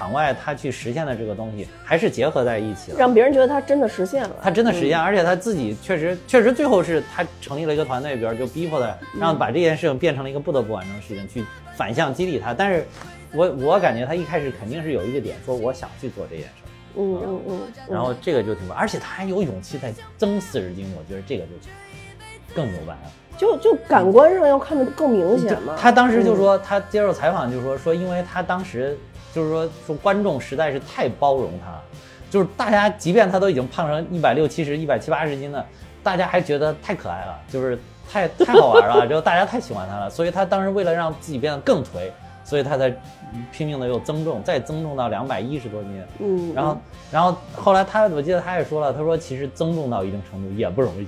[0.00, 2.98] 场外他去实现的这个东西，还是结合在一起了。
[2.98, 4.34] 让别人觉得他真的实现了。
[4.42, 11.44] 他真的实现，而且他自己确实确实最后是他成立了一个团队，比如就逼迫他，让把这件事情变成了一个不得不完成的事情，去
[11.76, 12.54] 反向激励他。
[12.54, 12.86] 但是
[13.34, 16.62] 我我感觉他一开始肯定是有一个点，说我想去做这件事，
[16.96, 17.60] 嗯嗯嗯，
[17.90, 21.50] 然后这个就挺棒，而且他还有勇气再增四十斤，我觉得这个就
[22.54, 23.12] 更牛掰了。
[23.38, 25.74] 就就感官上要看得更明显嘛。
[25.78, 28.98] 他当时就说，他接受采访就说说，因为他当时
[29.32, 31.82] 就是说说观众实在是太包容他了，
[32.30, 35.64] 就是大家即便他都已经胖成一百六七十、一百七八十斤了，
[36.02, 37.78] 大家还觉得太可爱了，就是
[38.10, 42.10] 太太好玩了， 就大家太喜欢他了，所以他当时为了让自己变得更颓，
[42.44, 42.92] 所以他才
[43.52, 46.02] 拼命的又增重，再增重到两百一十多斤。
[46.18, 46.76] 嗯，然后，
[47.12, 51.06] 然后后来他，我记得他也说了，他说其实增重到一定程度也不容易。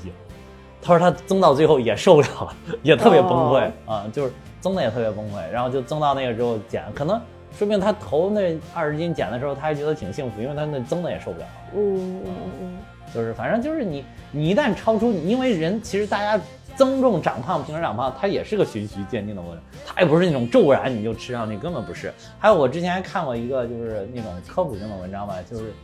[0.80, 7.20] 他说他增到最后也受不了了，也特别崩溃、啊，就是增的也特别崩溃，然后就增到那个之后减，可能
[7.56, 11.46] 说明他头那二十斤减的时候他还觉得挺幸福，因为他那增的也受不了。
[11.74, 12.78] 嗯嗯嗯
[13.14, 16.42] 就是反正就是你你一旦超出你，因为人其实大家
[16.74, 22.12] 增重长胖平时长胖，它也是个循序渐进的过程，它也不是那种骤然你就吃上去，根本不是。
[22.38, 25.74] 还有我之前还看过一个就是那种科普性的文章吧，就是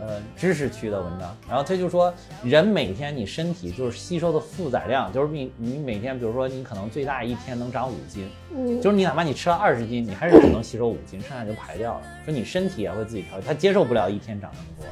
[0.00, 12.00] 呃知识区的文章，然后他就说人每天你身体就是吸收的负载量，就是你你每天比如说你可能最大一天能长五斤，嗯，就是你哪怕你吃了二十斤，你还是只能吸收五斤，剩下就排掉了。
[12.24, 14.86] 说你身体也会自己调节，他接受不了一天长那么多。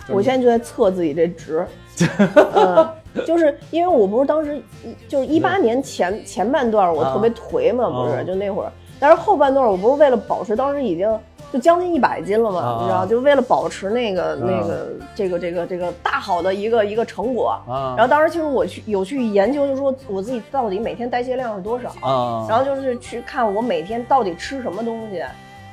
[0.00, 1.66] 就是我现在就在测自己这值，
[2.54, 2.86] 嗯，
[3.26, 4.62] 就是因为我不是当时一
[5.08, 11.08] 就是一八年前前半段我特别颓嘛，不啊是就那会儿，但是后半段我不是为了保持，当时已经
[11.54, 17.56] 就将近一百斤了嘛，啊你知道，就为了保持那个那个这个这个这个大好的一个一个成果。
[17.68, 25.22] 啊，然后当时其实我去有去研究，就说我自己到底每天代谢量是多少，啊，然后就是去看我每天到底吃什么东西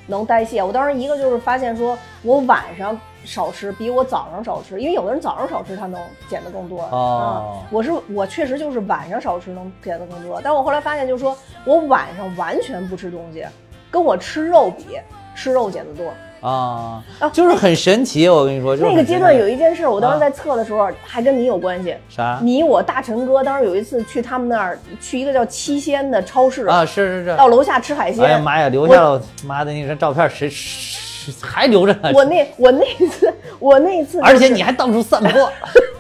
[0.06, 0.62] 能代谢。
[0.62, 6.82] 我当时一个就是发现说，我晚上少吃比我早上少吃，因为有的人早上少吃他能减得更多。
[6.92, 13.44] 哦嗯，我是我确实就是晚上少吃能减得更多，但我后来发现就是说我晚上完全不吃东西，
[13.90, 15.00] 跟我吃肉比，
[15.36, 16.12] 吃肉减得多。
[16.42, 21.96] 啊啊，就是很神奇，我跟你说，就是那个阶段有一件事，我当啊时在测的时候还跟你有关系。
[22.10, 26.84] 啥你我大陈哥当时有一次去他们那儿，去一个叫七鲜的超市，啊？
[26.84, 28.26] 是是是，到楼下吃海鲜。
[28.26, 32.12] 哎呀妈呀，留下了妈的那张照片，谁谁还留着呢？
[32.16, 35.42] 我那我那次我那次、就是，而且你还到处散播，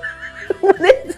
[0.62, 1.17] 我那次，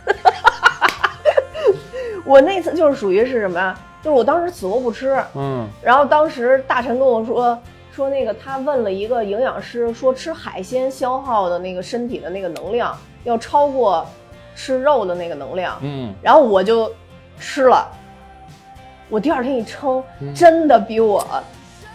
[2.26, 3.74] 我那次就是属于是什么呀？
[4.04, 7.58] 就是我当时死活不吃，嗯然后当时大陈跟我说
[7.96, 14.04] 说那个他问了一个营养师，说吃海鲜消耗的那个身体的那个能量要超过
[14.56, 16.92] 吃肉的那个能量，嗯，然后我就
[17.40, 17.88] 吃了，
[19.10, 20.04] 我第二天一称，
[20.36, 21.24] 真的比我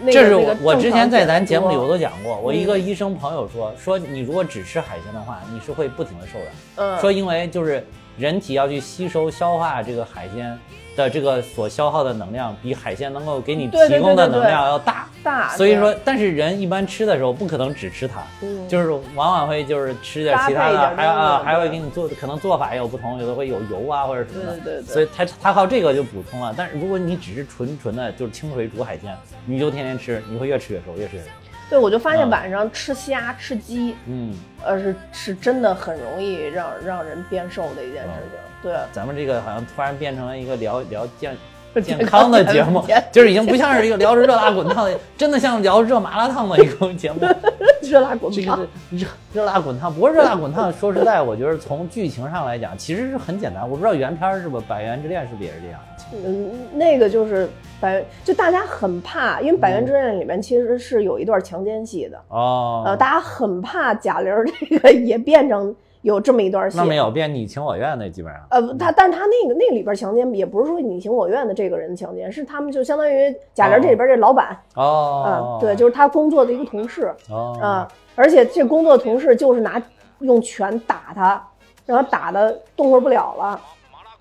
[0.00, 6.46] 那这是那个我我之前在咱节目里我都讲过，我一个医生朋友说说你如果只吃海鲜的话，你是会不停的瘦的。
[6.76, 7.00] 嗯。
[7.00, 7.84] 说因为就是
[8.16, 10.56] 人体要去吸收消化这个海鲜
[10.98, 15.06] 的这个所消耗的能量，比海鲜能够给你提供的能量要大。
[15.22, 26.54] 大，所以说，但是人一般吃的时候不可能只吃它，嗯就是往往会就是吃点其他的，还有啊还会给你做，可能做法也有不同，有的会有油啊或者什么的，对对对所以它它靠这个就补充了。
[26.56, 31.28] 但是如果你只是纯纯的就是清水煮海鲜，你就天天吃，你会越吃越瘦，越吃越瘦。
[31.70, 38.40] 对，我就发现嗯晚上吃虾、吃鸡，嗯，呃，是是真的很容易让让人变瘦的一件事情。
[38.62, 41.36] 对，咱们这个好像突然变成了一个聊聊健
[41.74, 47.20] 健健康的节目，就是已经不像是一个聊着热辣滚烫的，真的像聊热麻辣烫的一个节目。
[47.82, 48.58] 热辣滚烫。
[48.58, 53.62] 个热热辣滚烫，不过热辣滚烫，说实在，我觉得从剧情上来讲，其实是很简单。
[53.62, 55.80] 我不知道原片儿是不《百元之恋》是不是也是这样？
[56.12, 57.48] 嗯，那个就是
[57.80, 66.76] 百，就大家很怕，因为《百元之恋》里面其实是有一段强奸戏的，哦，呃，大家很怕贾玲这个也变成有这么一段戏。
[66.78, 68.42] 那没有变你情我愿的，基本上。
[68.50, 75.58] 呃，他，但是他那个那里边强奸也不是说你情我愿的这个人强奸，是他们就相当于贾玲这里边这老板，哦。
[75.60, 79.82] 嗯，，对，就是他工作的一个同事，哦，啊，而且这工作同事就是拿
[80.20, 81.46] 用拳打他，
[81.84, 83.60] 然后打的动弹不了了，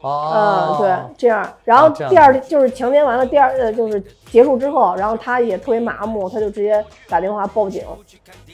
[0.01, 7.83] 哦，嗯，对，这样，然后第二就是强奸完了，第二呃就是结束之后，然后他也特别麻木，他就直接打电话报警，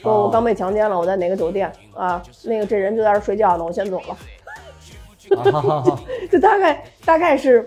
[0.00, 4.16] 说我哦刚被强奸了，我在哪个酒店啊，那个这人就在这睡觉呢，我先走了，
[5.52, 5.98] 哦
[6.32, 7.66] 就大概大概是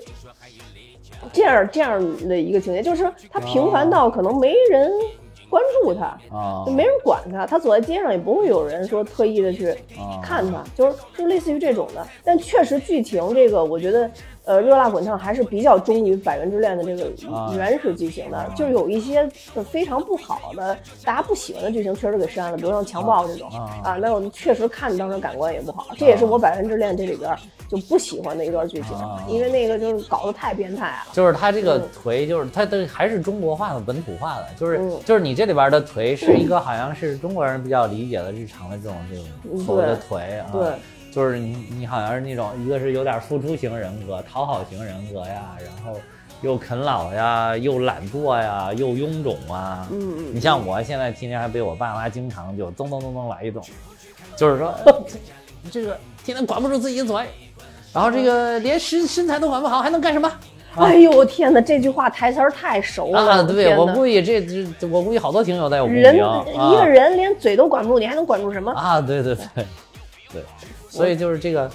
[1.31, 4.91] 这样这样的一个情节，就是他平凡到可能没人
[5.49, 6.17] 关注他。
[6.31, 12.05] 哦就没人管他，他走在街上也不会有人说特意的去哦看他，就是就类似于这种的。
[12.23, 14.09] 但确实剧情这个，我觉得
[14.47, 27.35] 呃，热辣滚烫还是比较忠于《百元之恋》的这个啊原始剧情的，就是有一些呃非常不好的、大家不喜欢的剧情，确实给删了，比如像强暴这种啊啊，那我们确实看当时感官也不好，这也是我《百元之恋》这里边
[27.67, 31.11] 就不喜欢的一段剧情啊，因为那个就是搞得太变态了。
[31.11, 31.89] 就是他这个嗯。
[32.01, 34.97] 颓，就是他的还是中国化的、本土化的，就是嗯。
[35.03, 40.71] 就是你这里边的腿是一个好像是中国人比较理解的日常的这种这种所谓的腿啊，对，
[41.11, 45.99] 就是你你好像是那种一个是有点付出型人格、讨好型人格呀，然后
[46.41, 53.63] 又啃老呀，又懒惰呀，又臃肿啊，嗯嗯你像我现在天天还被我爸妈经常就咚咚咚咚来一顿，
[54.35, 54.73] 就是说
[55.71, 57.15] 这个天天管不住自己的嘴，
[57.93, 60.31] 然后这个连身身材都管不好，还能干什么？
[60.75, 64.39] 哎呦我天哪，这句话台词儿太熟了啊，对我估计这
[64.79, 66.03] 这，我估计好多听友在有共鸣。
[66.03, 68.71] 人啊一个人连嘴都管不住，你还能管住什么？
[68.73, 69.45] 啊，对对对
[70.31, 70.43] 对，
[70.97, 71.69] 所以就是这个，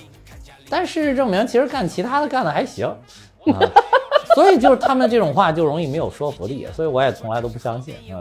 [0.68, 3.58] 但事实证明，其实干其他的干的还行啊，
[4.34, 8.18] 所以就是他们这种话就容易没有说服力，所以我也从来都不相信啊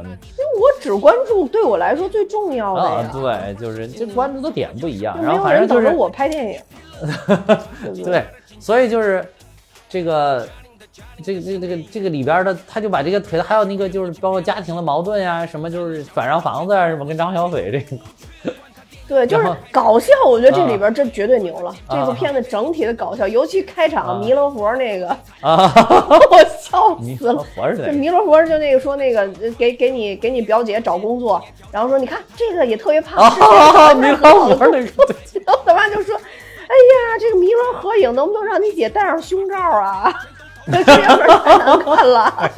[0.59, 6.61] 我只关注对我来说最重要的啊呀，，对，就是这关注的点不一样，然后反正就是我拍电影？
[8.03, 8.23] 对，
[8.59, 9.25] 所以就是
[9.89, 10.47] 这个。
[11.23, 18.03] 这个这个这个这个里边的，他就把这个腿，还有那个就是包括家庭的矛盾呀，什么就是转让房子啊，什么跟张小斐这个，
[19.11, 21.69] 对，就是搞笑，我觉得这里边这绝对牛了。
[21.69, 25.09] 啊这部片子整体的搞笑，尤其开啊场弥勒佛那个，
[25.41, 25.69] 啊，
[26.31, 27.45] 我笑死了。
[27.53, 31.43] 活着的，就弥勒佛就那个说那个呃给给你给你表姐找工作，
[31.73, 33.21] 然后说你看这个也特别胖，
[33.99, 34.91] 弥勒佛那个，
[35.45, 40.13] 然后他妈就说：“哎呀，这个弥勒合影能不能让你姐戴上胸罩啊？
[40.71, 42.51] 这太难看了。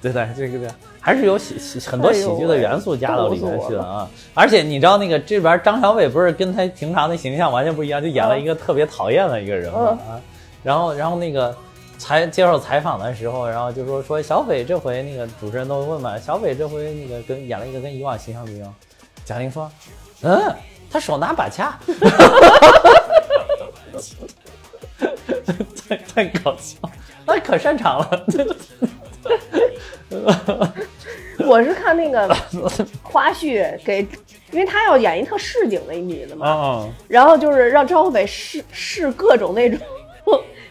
[0.00, 0.68] 对对，这个对，
[1.08, 4.06] 还是有喜喜很多喜剧的元素加到里面去的哎啊。
[4.34, 10.20] 而且你知道那个这边张小斐不是跟他平常的形象完全不一样，就演了一个特别讨厌的一个人嘛啊。
[10.62, 11.56] 然后然后那个
[11.96, 18.74] 采接受采访的时候，然后就说说小斐这回那个主持人都问嘛，小斐这回那个跟演了一个跟以往形象不一样。
[19.24, 19.70] 贾玲说，
[20.20, 20.54] 嗯，
[20.90, 21.78] 他手拿把掐。
[25.88, 26.76] 太太搞笑，
[27.24, 28.26] 那可擅长了。
[31.46, 32.28] 我是看那个
[33.02, 34.06] 花絮给，
[34.50, 39.78] 因为他要演一特市井的一女的嘛，啊然后就是让张小斐试试各种那种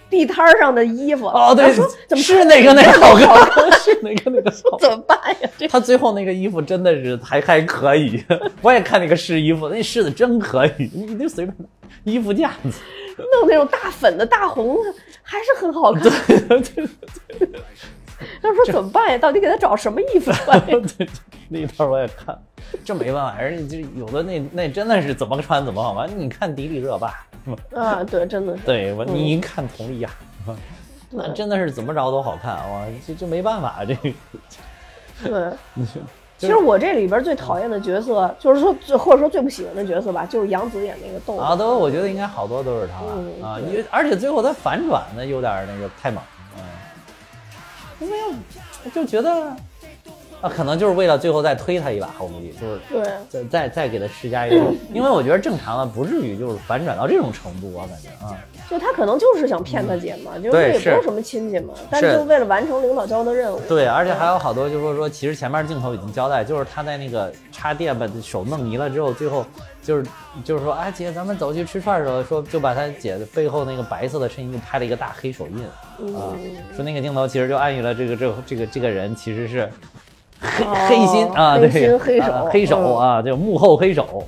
[0.09, 1.27] 地摊儿上的衣服。
[1.27, 4.89] 哦，对说，怎么是哪个哪 个好看，是哪个哪个好看。
[4.89, 5.49] 怎么办呀？
[5.57, 8.23] 这他最后那个衣服真的是还还可以，
[8.61, 11.55] 我也看那个试衣服，那试的真可以，你就随便
[12.05, 12.79] 衣服架子，
[13.17, 16.03] 弄那种大粉的大红的，还是很好看。
[18.41, 19.17] 他说怎么办呀？
[19.17, 20.61] 到底给他找什么衣服穿
[21.49, 22.37] 那一段我也看，
[22.83, 26.09] 这没办法，人家就有的那那真的是怎么穿怎么好玩。
[26.19, 27.25] 你看迪丽热巴，
[27.73, 28.63] 啊，对，真的是。
[28.63, 30.09] 对我你一看佟丽娅，
[31.11, 34.13] 那真的是怎么着都好看，哇，这这没办法，这个
[35.23, 35.85] 对，
[36.37, 41.59] 其实我这里边最讨厌的角色，就是说最或者说最不喜欢的角色吧，就是杨紫演那个豆啊，子。
[41.59, 46.36] 都我觉得应该好多都是他嗯啊，对因为而且最后他反转的有点那个太猛，嗯，
[47.99, 48.17] 因为
[48.93, 49.55] 就觉得
[50.47, 54.55] 啊，可能就是为了最后再推他一把，我估计就是对，再再再给他施加一个，
[54.93, 58.35] 因为我觉得正常的不至于就是反转到这种程度，我感觉啊，
[58.69, 63.59] 就他可能就是想骗他姐嘛，就是也不是什么亲戚嘛，但是就为了完成领导交的任务。
[63.67, 69.45] 对，而且还有好多就是说说，其实前面镜头已经交代，就是他在那个插电把手弄迷了之后，最后
[69.83, 70.05] 就是
[70.43, 75.63] 就是说，啊姐，咱们走去吃串的时候，说就把他姐的背后那个白色的衬衣就拍了一个大黑手印。
[76.15, 76.35] 啊，
[76.75, 79.67] 说那个镜头其实就暗喻了这个这个这个这个人其实是
[80.41, 84.23] 黑、哦黑心啊，对，黑手啊黑手嗯啊，就幕后黑手。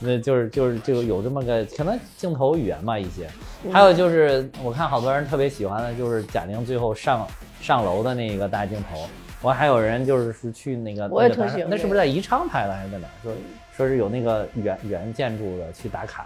[0.00, 3.28] 那就是就是就有这么个可能镜头语言吧一些，
[3.64, 7.26] 嗯还有就是我看好多人特别喜欢的就是贾玲最后上
[7.60, 9.08] 上楼的那个大镜头，
[9.42, 13.08] 我还有人就是是去那个我也特喜欢那是不是在宜昌拍的还是在哪？
[13.24, 13.32] 说
[13.76, 16.24] 说是有那个原原建筑的去打卡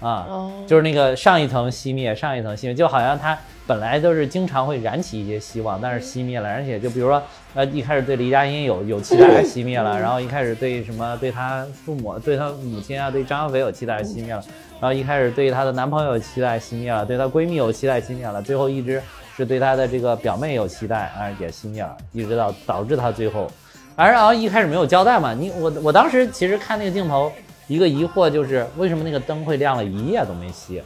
[0.00, 0.52] 啊，哦。
[0.66, 3.36] 就是那个上一层熄灭，上一层熄灭，就好像它
[3.66, 7.22] 本来都是经常会燃起一些希望，但是熄灭了，而且就比如说
[7.54, 14.42] 呃一开始对黎佳音有有期待熄灭了，然后一开始对什么对他父母对他母亲啊对张小斐有期待熄灭了，
[14.80, 19.02] 然后一开始对她的男朋友有期待熄灭了，对她闺蜜有期待熄灭了，最后一直
[19.36, 23.50] 是对她的这个表妹有期待啊也熄灭了，一直到导致她最后，
[23.96, 27.30] 而然后一开始没有交代嘛，你我我当时其实看那个镜头，
[27.68, 30.82] 一个疑惑就是为什么那个灯会亮了一夜都没熄，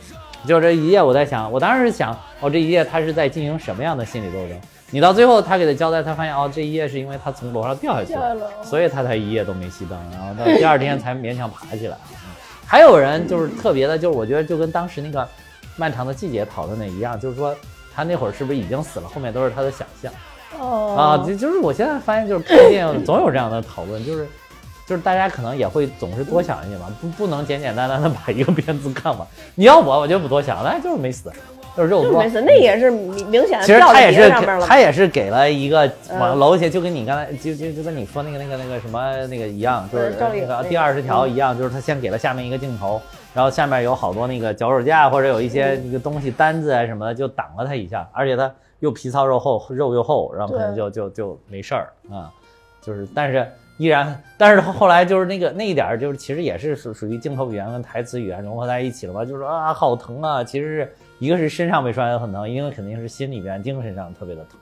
[0.46, 4.60] 就这一夜我在想，我当时想哦这一夜他是在进行什么样的心理斗争？
[4.90, 8.36] 你到最后他给他交代，他发现哦这一夜是因为他从楼上掉下去 了。
[8.62, 11.96] 所以他才一夜都没熄灯，然后到第二天才勉强爬起来。
[12.10, 12.18] 嗯
[12.64, 15.28] 还有人就是特别的，就是我觉得就跟当时那个
[15.76, 17.54] 漫长的季节讨论的一样，就是说
[17.94, 20.10] 他那会儿是不是已经死了，后面都是他的想象
[20.58, 21.04] 哦啊。
[21.26, 24.26] 就就是我现在发现，就是看电影总有这样的讨论，就是
[24.92, 29.26] 就是大家可能也会总是多想一些嘛，不不能简简单单的把一个片子看完。
[29.54, 31.32] 你要我，我就不多想，那就是没死，
[31.74, 32.28] 就是肉多没。
[32.28, 34.30] 死，那也是明明显其实他也是。
[34.60, 35.90] 他也是给了一个
[36.20, 43.00] 往嗯楼下，就跟你刚才就就就跟你说那个那个那个什么那个一样，就是那个第二十条一样，就是他先给了下面一个镜头，
[43.32, 52.30] 然后下面有好多那个脚手架或者有一些嗯那个东西单子啊什么的，就挡了他一下，而且他又皮糙肉厚，肉又厚，然后可能就就就没事儿啊，
[52.82, 53.50] 就是但是。
[53.82, 59.24] 依然，但是后来就是那个那一点儿，就是其实也是属属于镜头语言跟台词语言融合在一起了吧？
[59.24, 60.44] 就是啊，好疼啊！
[60.44, 64.60] 其实是一个是身上被摔得很疼，一个肯定是心里边、精神上特别的疼。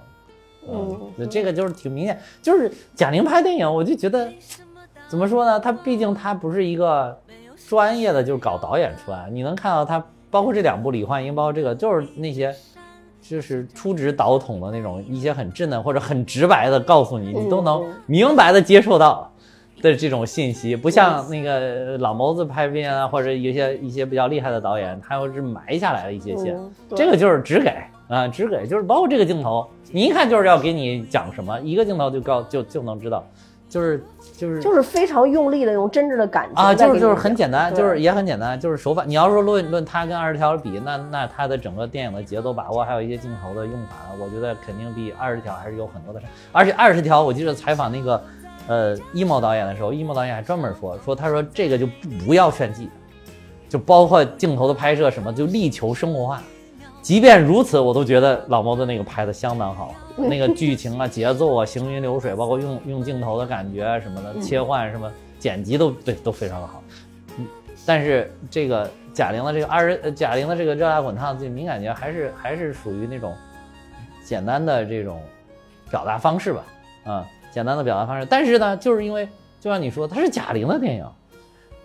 [0.72, 4.32] 嗯那这个就是挺明显，就是贾玲拍电影，我就觉得
[5.06, 5.60] 怎么说呢？
[5.60, 7.14] 她毕竟她不是一个
[7.68, 12.54] 专业的，就是搞导演出来，你能看到她，包括这两部《李焕英》，包括这个，就是那些。
[13.30, 19.30] 就是出直导筒的那种，一些很稚嫩或者很直白的告诉你，你都能嗯明白的接受到
[19.80, 26.58] 的这种信息，不像那个老谋子拍片啊，或者一些一些比较厉害的导演，他又是埋下来了一些线，
[26.96, 27.72] 这个就是只给
[28.08, 33.24] 啊，只给，就是包括这个镜头，你一看就是要给你讲什么，一个镜头就告就就能知道，
[33.68, 34.04] 就是
[34.40, 39.04] 就是就是非常用力的用真挚的感情啊，就是就是很简单，就是也很简单，就是手法。
[39.06, 46.26] 你要说论论他跟二十条比，那那他的整个电影的节奏把握，还有一些镜头的用法，我觉得肯定比二十条还是有很多的差。
[46.52, 48.22] 而且二十条，我记得采访那个
[48.66, 52.88] 呃一毛导演的时候，一毛导演还专门说说，他说这个就不不要炫技，
[53.68, 56.42] 就包括镜头的拍摄什么，就力求生活化。
[57.02, 66.82] 即便如此，我都觉得老毛的那个拍的相当好， 那个剧情啊、节奏啊、行云流水，包括用用镜头的感觉啊什么的，切换什么剪辑都对都非常的好。
[67.38, 67.46] 嗯，
[67.86, 73.34] 但是这个贾玲的这个二十，呃贾玲的这个热辣滚烫，这敏感觉还是还是属于那种
[74.22, 75.20] 简单的这种
[75.90, 76.64] 表达方式吧，
[77.04, 78.26] 啊、简单的表达方式。
[78.28, 79.26] 但是呢，就是因为
[79.58, 81.06] 就像你说，它是贾玲的电影，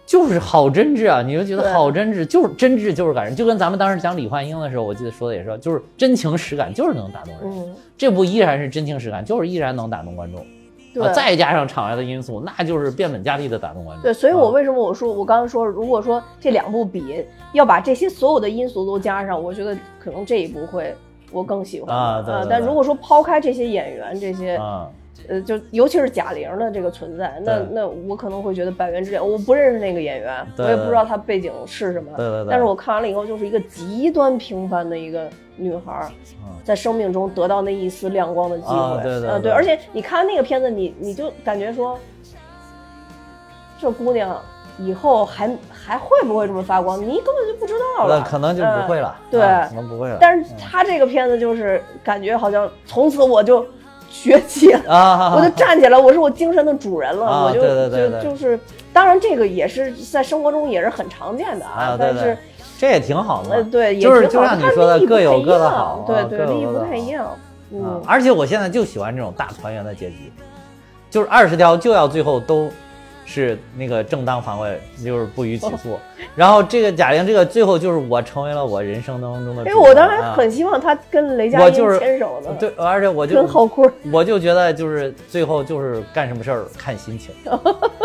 [0.05, 7.41] 就是好真挚啊，你就觉得好真挚，就是真挚就是感人，就跟咱们当时讲李焕英的时候，我记得说的也是，就是真情实感，就是能打动人。
[7.43, 10.45] 嗯，这部依然是真情实感，就是依然能打动观众。
[10.93, 11.03] 对。
[11.03, 14.03] 啊，再加上场外的因素，那就是变本加厉的打动观众。
[14.03, 14.51] 对，所以我啊。
[14.51, 20.95] 为什么我说我刚刚说，如果说这两部比，要把这些所有的因素都加上，我觉得可能这一部会
[21.31, 21.93] 我更喜欢。
[21.93, 24.87] 呃啊对对对但如果说抛开这些演员，这些啊，
[25.27, 36.09] 呃，就尤其是贾玲的这个存在，那那我可能会觉得《百元之恋》，我不认识那个演员，我也不知道她背景是什么，对对对但是我看完了以后，就是一个极端平凡的一个女孩
[36.63, 41.97] 在生命中得到那一丝亮光的机会，啊对对呃对而且你看那个片子，你你就感觉说，
[43.79, 44.39] 这姑娘
[44.77, 50.17] 以后还还会不会这么发光，你根本就不知道了，那可能就不会嗯了，对啊可能不会了。
[50.19, 53.65] 但是她这个片子就是感觉好像从此我就
[54.21, 54.71] 学起。
[54.87, 58.59] 啊，我就站起来，我是我精神的主人了，啊我就对对对对就就是，
[58.93, 62.37] 当然这个也是在生活中也是很常见的啊，对对但是
[62.79, 63.55] 这也挺好的嘛。
[63.55, 67.35] 呃对，也就是就像你说的各有各的好啊对对，利益不太一样，啊
[67.71, 70.31] 嗯，，而且我现在就喜欢这种大团圆的结局，
[71.09, 72.69] 就是二十条就要最后都
[73.25, 75.99] 是那个正当防卫，就是不予起诉。
[76.35, 87.33] 然后这个贾玲这个最后就是我成为了我人生当中的因为我当时啊很希望他跟雷佳音我就是牵手呢，对，而且我就跟浩坤，我就觉得就是最后就是干什么事儿看心情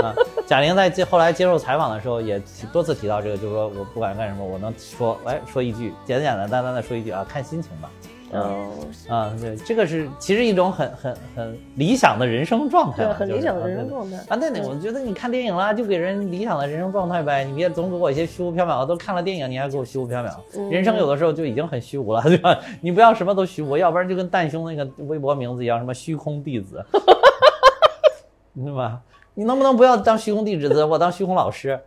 [0.03, 0.15] 啊。
[0.47, 2.43] 贾玲在接后来接受采访的时候也
[2.73, 7.91] 多次提到这个，就是说我不管干什么，我能说哎说一句简简单单单的说一句啊，看心情吧。
[8.33, 8.71] 嗯，
[9.09, 14.17] 啊，对，这个是其实一种很很很理想的人生状态对，很理想的啊对人生状态。
[14.29, 18.87] 啊，对对，我觉得你看电影啦，就给人理想的人生状态呗，你别总给我一些虚无缥缈的。
[18.87, 22.57] 都看了电影，你还给我虚无缥缈，嗯人生有的时候就已经很虚无了， 对吧？
[22.81, 26.85] 你不要什么都虚无，要不然就跟蛋兄那个微博名字一样，什么虚空弟子，
[28.55, 29.01] 对吧？
[29.35, 31.79] 你能不能不要当虚空弟子，我当虚空老师，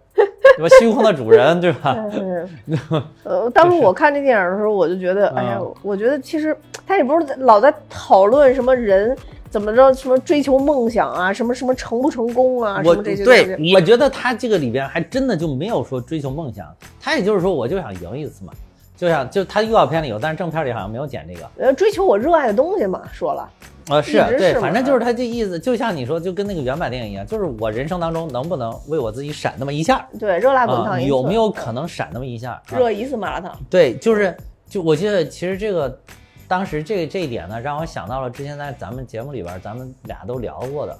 [0.57, 0.75] 对吧？
[0.79, 1.95] 虚空的主人，对吧？
[2.11, 2.77] 对，
[3.23, 9.15] 呃，当时我看这电影的时候，我就觉得，哎呀嗯，我觉得其实他也不是老在讨论什么人
[9.49, 13.73] 怎么着什么追求梦想啊，什么什么成不成功啊，什么这些东对西。
[13.75, 16.65] 我觉得他这个里边还真的就没有说追求梦想，
[16.99, 18.53] 他也就是说我就想赢一次嘛，
[18.95, 21.49] 就像就他预告片里有，但是正片里好像没有剪这个。
[21.57, 23.49] 呃，追求我热爱的东西嘛，说了，
[23.89, 30.85] 呃，是对，反正就是他这意思，就像你说，就跟那个原版电影一样，就是我人生当中能不能为我自己闪那么一下对，热辣滚啊？
[30.85, 32.51] 烫有没有可能闪那么一下？
[32.51, 33.57] 啊热一次麻辣烫？
[33.69, 34.35] 对，就是
[34.67, 35.99] 就我记得，其实这个
[36.47, 40.95] 当时这这一点呢，让我想到了之前在咱们节目里边，咱们俩都聊过的，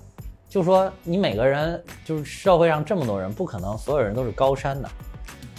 [0.49, 4.89] 就说你每个人就是社会上这么多人，不可能所有人都是高山的，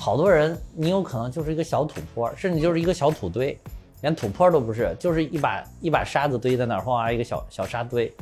[0.05, 3.59] 好多人你有可能就是一个小土坡，甚至就是一个小土堆，
[4.03, 8.13] 连土坡都不是，就是一把一把沙子堆在那儿，哗一个小小沙堆。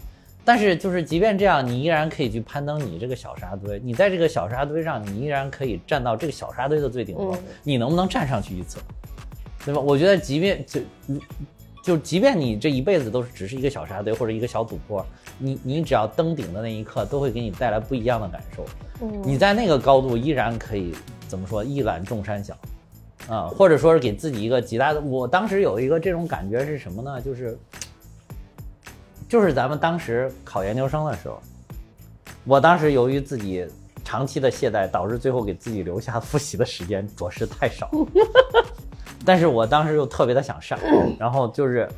[0.44, 8.78] 但是就是即便这样，你依然可以去攀登你这个小沙堆，你在这个小沙堆上，你依然可以站到这个小沙堆的最顶峰，嗯你能不能站上去一次？
[9.64, 9.80] 对吧？
[9.80, 10.80] 我觉得即便就
[11.82, 15.04] 就即便你这一辈子都是只是一个小沙堆或者一个小土坡，
[15.36, 18.64] 你你只要登顶的那一刻，都会给你带来不一样的感受。
[19.02, 20.94] 嗯，你在那个高度依然可以
[21.26, 22.56] 怎么说一览众山小，
[23.28, 25.00] 啊，或者说是给自己一个极大的。
[25.00, 27.20] 我当时有一个这种感觉是什么呢？
[27.20, 27.58] 就是
[29.28, 31.40] 就是咱们当时考研究生的时候，
[32.44, 33.66] 我当时由于自己
[34.04, 37.90] 长期的懈怠，导致最后给自己留下复习的时间着实太少。
[39.26, 40.78] 但是我当时又特别的想上，
[41.18, 41.88] 然后就是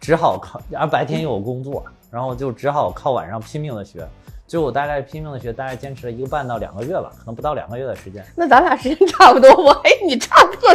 [0.00, 4.04] 只好靠，而白天又有工作，然后就只好靠晚上拼命的学。
[4.48, 8.24] 最后我大概拼命的学，大概坚持了一个半到两个月吧，可能不到两个月的时间。
[8.34, 10.74] 那咱俩时间差不多，我还你差不多。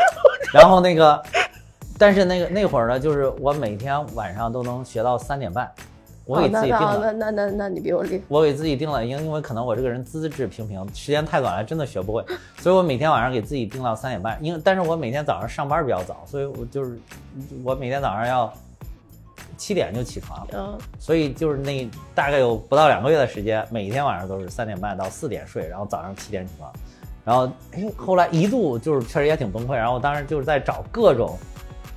[0.52, 1.20] 然后那个，
[1.98, 5.68] 但是那个那会儿呢，就是我每天晚上都能学到三点半，
[6.26, 7.00] 我给自己定了。
[7.00, 8.24] 那那那那那你比我厉害。
[8.28, 12.22] 我给自己定了，因因为可能我这个人资质平平，时间太短了，真的学不会，
[12.58, 14.36] 所以我每天晚上给自己定到三点半。
[14.42, 16.98] 因为但是我每天早上上班比较早，所以我就是
[17.64, 18.52] 我每天早上要
[19.56, 26.72] 七点就起床，嗯，所以就是那大概有不到两个月的时间，每天晚上都是三点半到四点睡，然后早上七点起床。
[27.24, 31.38] 然后哎，后来一度就是确实也挺崩溃，然后我当时就是在找各种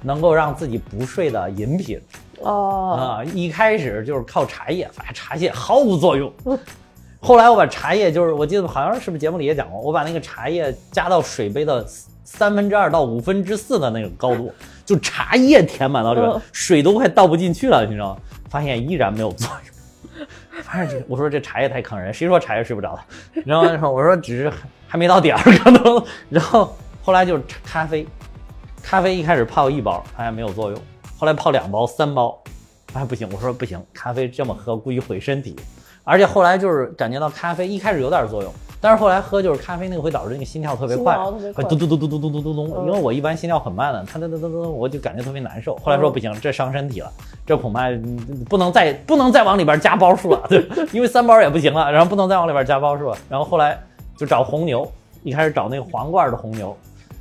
[0.01, 1.99] 能够让自己不睡的饮品。
[2.39, 6.32] 哦，啊，一开始就是靠茶叶，发现茶叶毫无作用。
[7.20, 11.86] 后来我把茶叶，就是我记得好像是不是节目里也讲过，我把那个茶叶加到水杯的
[12.24, 14.53] 三分之二到五分之四的那个高度，
[14.88, 18.21] 就茶叶填满到这个嗯水都快倒不进去了，你知道吗？
[18.49, 20.25] 发现依然没有作用。
[20.63, 23.41] 反正这，我说这茶叶太坑人，谁说茶叶睡不着的？
[23.45, 24.51] 然后我说只是
[24.88, 26.73] 还没到点儿可能，然后
[27.03, 28.07] 后来就是咖啡，
[28.81, 30.81] 咖啡一开始泡一包，发现没有作用，
[31.17, 32.41] 后来泡两包、三包，
[32.88, 33.27] 发现不行。
[33.33, 35.53] 我说不行，咖啡这么喝估计毁身体。
[36.03, 41.17] 而且后来就是感觉到咖啡一开始有点作用，但是后来喝就是咖啡那个会导致那个心跳特别快
[41.55, 45.75] 会嘟嘟嘟嘟嘟嘟嘟嘟嘟因为我一般心跳很慢的，它哒哒哒哒，我就感觉特别难受。
[45.78, 47.11] 后来说嗯不行，这伤身体了，
[47.45, 48.17] 这恐怕嗯
[48.47, 53.17] 不能再不能再往里边加包数了， 对，因为三包也不行了，然后不能再往里边加包数了。
[53.30, 53.80] 然后后来
[54.15, 54.89] 就找红牛，
[55.23, 56.75] 一开始找那个皇冠的红牛，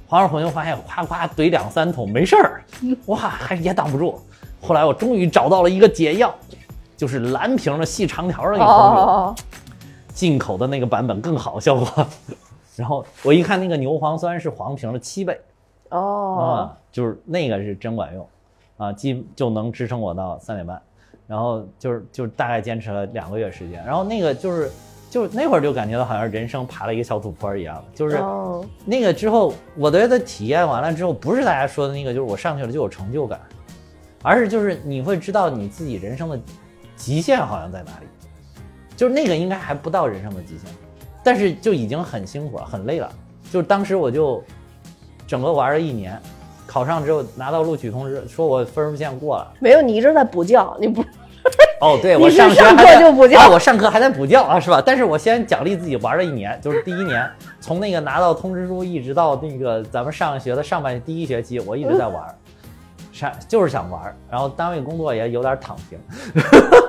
[0.07, 2.63] 皇冠红牛发现夸夸怼两三桶没事儿，
[3.07, 4.21] 哇，还也挡不住。
[4.61, 6.35] 后来我终于找到了一个解药，
[6.97, 9.35] 就是蓝瓶的细长条的那个红牛，哦，
[10.17, 12.07] 进口的那个版本更好效果。
[12.75, 15.39] 然后我一看那个牛磺酸是黄瓶的七倍。
[15.91, 18.29] 哦，啊，就是那个是真管用
[18.79, 20.81] 啊，基就能支撑我到三点半。
[21.29, 24.71] 然后就是就是大概坚持了两个月时间，然后那个就是
[25.11, 33.41] 就那会儿就感觉到好像人生爬了一个小土坡一样，就是哦，那个之后，我觉得体验完了之后，不是大家说的那个，就是我上去了就有成就感，
[34.23, 36.39] 而是就是你会知道你自己人生的
[36.95, 38.07] 极限好像在哪里，
[38.97, 40.71] 就是那个应该还不到人生的极限，
[41.23, 43.09] 但是就已经很辛苦了，很累了。
[43.53, 44.43] 就是当时我就
[45.27, 46.21] 整个玩了一年，
[46.67, 49.53] 考上之后拿到录取通知，说我分数线过了。
[49.61, 51.05] 没有，你一直在补觉，你不
[51.81, 54.83] 哦，对 我上学上课就补觉啊我上课还在补觉啊，是吧？
[54.85, 57.31] 但是我先奖励自己玩了一年，就是第一年，
[57.61, 62.25] 从那个拿到通知书一直到那个咱们上学的上半第一学期，我一直在玩，
[63.13, 65.99] 上就是想玩，然后单位工作也有点躺平，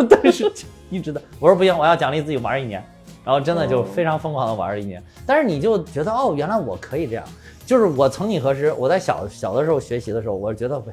[0.10, 0.50] 但是就
[0.90, 2.84] 一直的，我说不行，我要奖励自己玩一年，
[3.24, 7.24] 然后真的就非常疯狂的玩了一年，但是你就觉得哦，原来我可以这样，
[7.66, 10.92] 就是我曾几何时，我在小 小的时候学习的时候，我觉得不。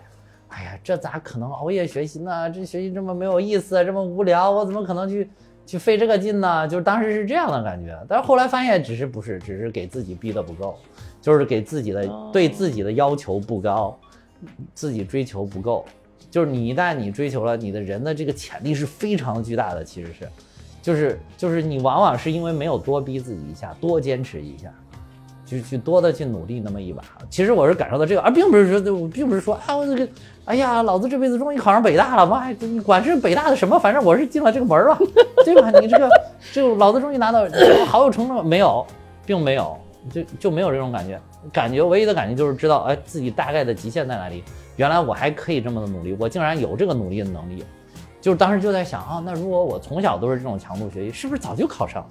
[0.49, 2.49] 哎呀，这咋可能熬夜学习呢？
[2.49, 5.29] 这学习这么没有意思，这么无聊，我怎么可能去
[5.67, 6.69] 去费这个劲呢？
[6.69, 10.77] 就是当时是这样的感觉，但是后来发现只是不是，只是给自己逼得不够，
[11.21, 13.99] 就是给自己的哦对自己的要求不高，
[14.75, 15.85] 自己追求不够。
[16.35, 20.29] 就是你一旦你追求了，你的人的这个潜力是非常巨大的，其实是，
[20.83, 24.69] 就是就是你往往是因为没有多逼自己一下，多坚持一下，
[25.47, 27.05] 去去多的去努力那么一把。
[27.31, 30.13] 其实我是感受到这个，而并不是说，我并不是说啊，我这个，
[30.45, 34.99] 哎呀，老子这辈子终于考上北大了，妈呀，你管是北大的什么，反正我是进了这个门了，
[35.47, 35.71] 对吧？
[35.79, 36.11] 你这个，
[36.53, 37.47] 这个老子终于拿到
[37.87, 38.85] 好有成就，没有，
[39.25, 39.79] 并没有，
[40.11, 41.17] 就就没有这种感觉。
[41.53, 44.43] 感觉唯一的感觉就是知道，哎，自己大概的极限在哪里。
[44.77, 47.65] 原来我还可以这么的努力，我竟然有这个努力的能力。
[48.21, 52.09] 就是当时就在想啊，那如果我从小都是这种强度学习，是不是早就考上了？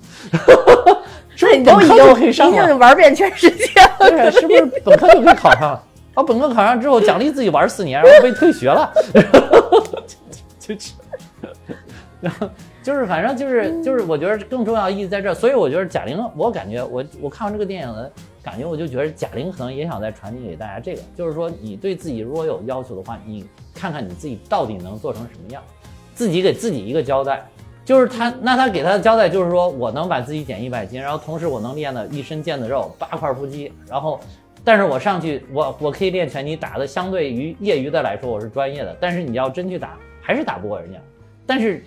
[1.41, 5.84] 那你都已经可以上了，已经玩遍全世界了，对，是不是本科就可以考上了？
[6.14, 8.93] 啊，本科考上之后奖励自己玩四年，然后被退学了，
[10.59, 10.91] 就就，
[12.22, 12.47] 然后
[12.84, 18.11] 就是反正就是就是，我觉得更重要意义在这儿，所以我觉得贾玲，我感觉我我看完这个电影的
[18.44, 25.64] 感觉，我就觉得贾玲可能也想再传递给大家这个，就是说你对自己如果有要求的话，你看看你自己到底能做成什么样。
[26.14, 27.41] 自己给自己一个交代，
[27.86, 34.20] 就是他，那他给他的交代就是说我能把自己减一百斤，然后同时我能练的一身腱子肉，八块腹肌，然后，
[34.64, 41.00] 但是我上去，我我可以练拳击，打的相对于业余的来说我是专业的，但是你要真去打，还是打不过人家，
[41.48, 41.84] 但是。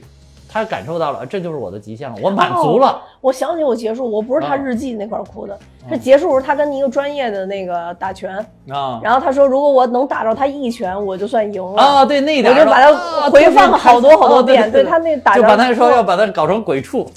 [0.49, 3.03] 他感受到了，这就是我的极限了，我满足了。
[3.21, 5.59] 我想起我结束，我不是他日记那块哭的，
[5.91, 8.37] 是结束时候他跟一个专业的那个打拳
[8.71, 12.05] 啊，然后他说如果我能打着他一拳，我就算赢了啊。
[12.05, 14.71] 对那一点，我就把他回放了好多好多遍。
[14.71, 17.11] 对他那打就把他说要把他搞成鬼畜，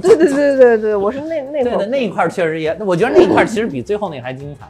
[0.00, 4.66] 对对对对对，我是那那块那一块确实也，我觉得那一块其实比最后那个还精彩。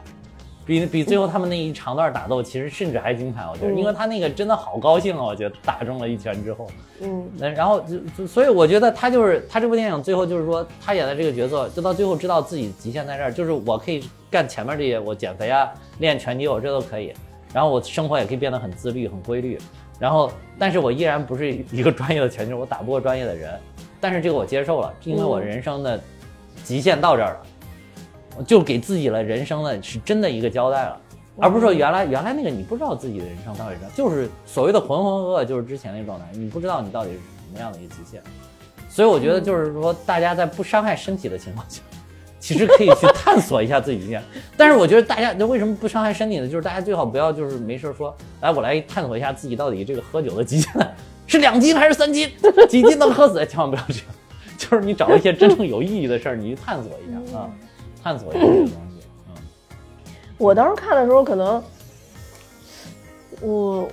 [0.67, 6.67] 比比最后他们那一长段打斗，其实甚至还精彩，我觉得，因为他那个真的好高兴啊，我觉得打中了一拳之后，
[7.01, 17.13] 嗯，那然后就就所以我觉得他就是他这部电影最后就是说他演的这个角色，就到最后知道自己极限在这儿，就是我可以干前面这些，我减肥啊，练拳击，我这都可以，
[17.53, 19.57] 然后我生活也可以变得很自律、很规律，
[19.97, 23.57] 然后但是我依然不是一个专业的拳击手，我打不过专业的人，
[24.01, 25.97] 但是这个我接受了，因为我人生的
[26.65, 27.39] 极限到这儿了。
[28.45, 30.99] 就给自己了人生的是真的一个交代了，
[31.39, 38.21] 而不是说原来原来那个你不知道自己的人生到底是就是所谓的浑浑噩噩，就是之前那个状态，你不知道你到底是什么样的一个极限。
[38.89, 41.81] 所以我觉得就是说，大家在不伤害身体的情况下，
[42.39, 44.23] 其实可以去探索一下自己极限。
[44.57, 46.47] 但是我觉得大家那为什么不伤害身体呢？
[46.47, 50.71] 就是大家最好不要就是没事说，来我来探索一下自己到底这个喝酒的极限
[51.27, 52.31] 是两斤还是三斤，
[52.69, 53.45] 几斤能喝死？
[53.45, 54.03] 千万不要这样，
[54.57, 57.49] 就是你找一些真正有意义的事儿，你去探索一下啊。
[58.07, 58.73] 探索一些东西，
[59.27, 59.35] 嗯，
[60.37, 61.61] 我当时看的时候，可能
[63.41, 63.85] 我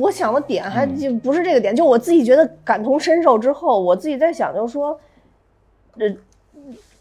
[0.00, 4.98] 我想的点还就不是这个点，就我自己觉得感同身受之后，我自己在想，就是说，
[5.96, 6.12] 呃，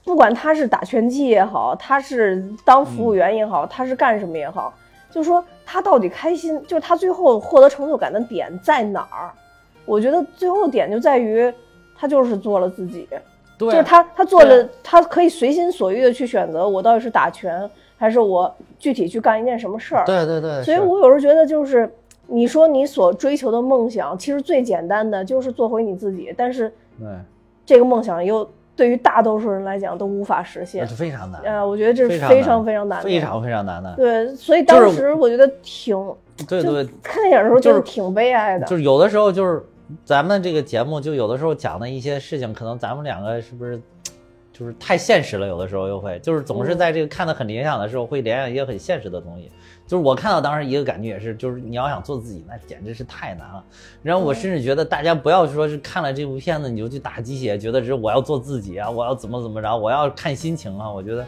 [0.04, 4.72] 不管他是打拳击也好，他是当服务员也好，他是干什么也好，
[5.10, 9.34] 就是说他到底开心，就是他最后获得成就感的点在哪儿？
[9.84, 11.52] 我觉得最后点就在于
[11.98, 13.10] 他就是做了自己。
[13.58, 20.04] 就是他，他做了，他可以随心所欲的去选择，我到底是打拳，还是我具体去干一件什么事儿？
[20.06, 20.62] 对对对。
[20.64, 21.90] 所以我有时候觉得，就是
[22.28, 26.34] 你说你所追求的梦想，其实最简单的就是做回你自己。
[26.36, 27.08] 但是，对
[27.66, 28.46] 这个梦想又
[28.76, 31.42] 对于大多数人来讲都无法实现，非常难。
[31.44, 33.94] 呃，我觉得这是非常非常难的，非常非常难的。
[33.96, 35.98] 对，所以当时我觉得挺，
[36.48, 38.66] 对对，看电影的时候就是挺悲哀的。
[38.66, 39.64] 就是有的时候就是。
[40.04, 43.80] 咱们这个节目就有的时候讲的一些事情，可能咱们两个是不是
[44.52, 45.48] 就是太现实了？
[45.48, 49.52] 有的时候又会，就是总是在这个看的很理想的时候，会联想一些很现实的东西。
[49.86, 53.64] 就是我看到当时一个感觉也是，就是你要想做自己，那简直是太难了。
[54.02, 60.92] 然后我甚至觉得大家不要说是看了这部片子你就去打鸡血，觉得是我要做自己啊，我要怎么怎么着，我要看心情啊。
[60.92, 61.24] 我觉得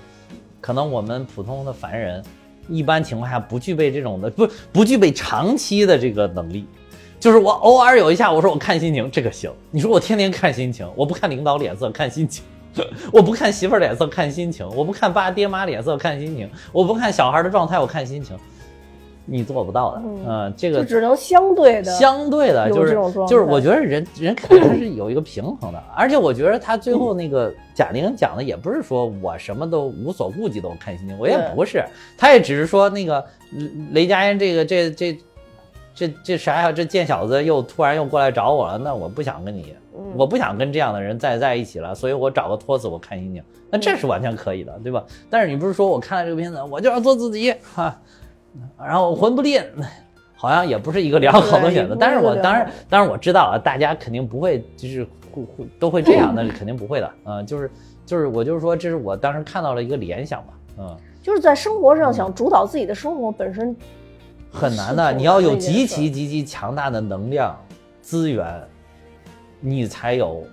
[0.59, 2.23] 可能我们普通的凡人，
[2.67, 6.65] 一般情况下不具备这种的，不不具备长期的这个能力。
[7.19, 9.51] 就是我偶尔有一下，我说我看心情，这个行。
[9.71, 12.43] 你说我天天看心情，我不看领导脸色看心情，
[13.11, 18.37] 我不看媳妇儿脸色看心情，我不看爸爹妈脸色看心情，我不看小孩的状态我看心情，
[19.25, 20.01] 你做不到的。
[20.27, 22.93] 嗯，这个只能相对的，相对的，就是
[23.27, 31.83] 就是我觉得人人肯定是有一个平衡的， 而且我觉得他最后那个贾玲讲的也不是说我什么都无所顾忌的，我看心情，我也不是，
[32.15, 33.25] 他也只是说那个
[33.91, 35.17] 雷佳音这个这这。
[35.97, 36.71] 这这啥呀？
[36.71, 39.73] 这贱小子又突然又过来找我了，那我不想跟你，
[40.15, 45.03] 我不想跟这样的人再在一起了，所以我找个托子，我看心情，那这是完全可以的，对吧？
[45.27, 47.99] 但是你不是说我看了这个片子，我就要做自己哈，
[48.77, 49.59] 然后魂不吝，
[50.35, 51.97] 好像也不是一个良好的选择。
[51.99, 57.71] 但是我当然，当然我知道啊，大家肯定不会就是会会都会这样，那 肯定不会的，嗯，就是
[58.05, 63.75] 就是我就是说，这是我当时看到了一个联想吧，嗯，就是在生活上想主导自己的生活本身。
[64.57, 67.55] 很难的，你要有极其极其强大的能量
[68.01, 68.45] 资源，
[69.59, 70.43] 你才有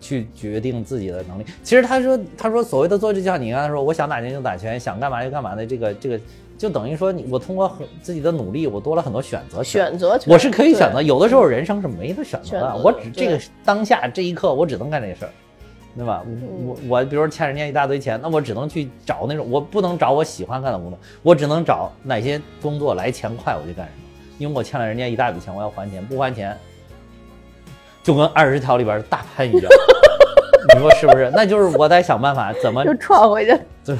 [0.00, 1.44] 去决定自己的能力。
[1.62, 6.20] 其实他说他说所谓的做，就像你刚才说，我想打拳就打拳，想干嘛就干嘛的这个这个，
[6.56, 9.62] 就等于说你我通过很自己的努力，我多了很多选择。
[9.62, 15.30] 选择权我是可以选择，有的时候人生是没得选择的，我只这个当下这一刻我只能干这事儿，
[15.98, 16.22] 对吧？
[16.24, 24.06] 我我我比如说欠人家一大堆钱，那我只能去找那种，我不能找我喜欢干的工作，我只能找哪些工作来钱快我就干什么，
[24.38, 26.56] 因为我欠了人家一大笔钱，我要还钱，不还钱
[28.02, 29.64] 就跟二十条里边的大潘一样，
[30.72, 31.30] 你说是不是？
[31.34, 33.58] 那就是我得想办法怎么就创回去。
[33.82, 33.96] 就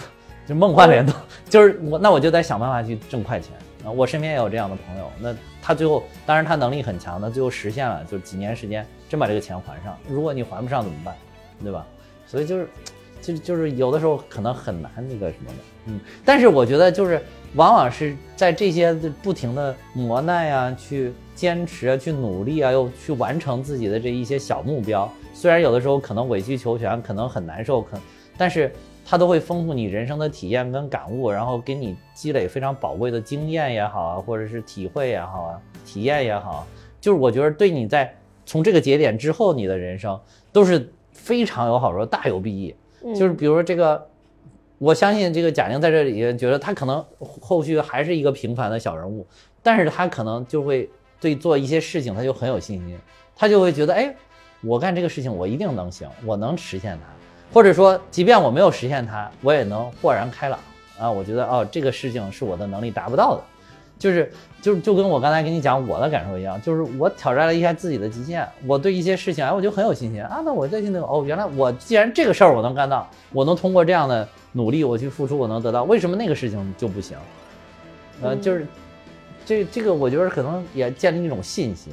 [0.46, 1.14] 就梦幻联动，
[1.50, 3.52] 就是我那我就得想办法去挣快钱
[3.84, 3.90] 啊！
[3.90, 9.94] 我身边也有这样的朋友，那他最后当然他能力很强，那最后实现了，就几年时间真把这个钱还上。
[10.08, 11.14] 如果你还不上怎么办？
[11.62, 11.86] 对吧？
[12.26, 12.68] 所以就是，
[13.22, 15.56] 就就是有的时候可能很难那个什么的，
[15.86, 16.00] 嗯。
[16.24, 17.20] 但是我觉得就是
[17.54, 18.92] 往往是在这些
[19.22, 27.98] 不停的磨难呀、去坚持啊、去努力啊，又去完成自己的这一些小目标，虽然有的时候可能委曲求全，可能很难受，可
[28.36, 28.72] 但是
[29.04, 36.66] 它都会丰富你人生的体验跟感悟，然后给你积累非常宝贵的经验也好啊，或者是体会也好啊，体验也好，
[37.00, 38.14] 就是我觉得对你在
[38.46, 40.18] 从这个节点之后，你的人生
[40.52, 40.92] 都是
[41.28, 42.74] 非常有好处，大有裨益。
[43.14, 44.08] 就是比如说这个，
[44.78, 49.26] 我相信这个贾玲在这里觉得她可能后续还是一个平凡的小人物，
[49.62, 50.88] 但是她可能就会
[51.20, 52.98] 对做一些事情她就很有信心，
[53.36, 54.16] 她就会觉得，哎，
[54.62, 57.06] 我干这个事情我一定能行，我能实现它，
[57.52, 60.58] 或者说即便我没有实现它，我也能豁然开朗
[60.98, 63.42] 啊，我觉得哦这个事情是我的能力达不到的。
[63.98, 77.16] 就是就就跟我刚才跟你讲我的感受一样，就是我挑战了一下自己的极限，我对一些事情哎我就很有信心啊，那我在那个哦原来我既然这个事儿我能干到，我能通过这样的努力我去付出我能得到，为什么那个事情就不行？
[78.20, 78.66] 呃，嗯就是
[79.46, 81.92] 这这个我觉得可能也建立一种信心，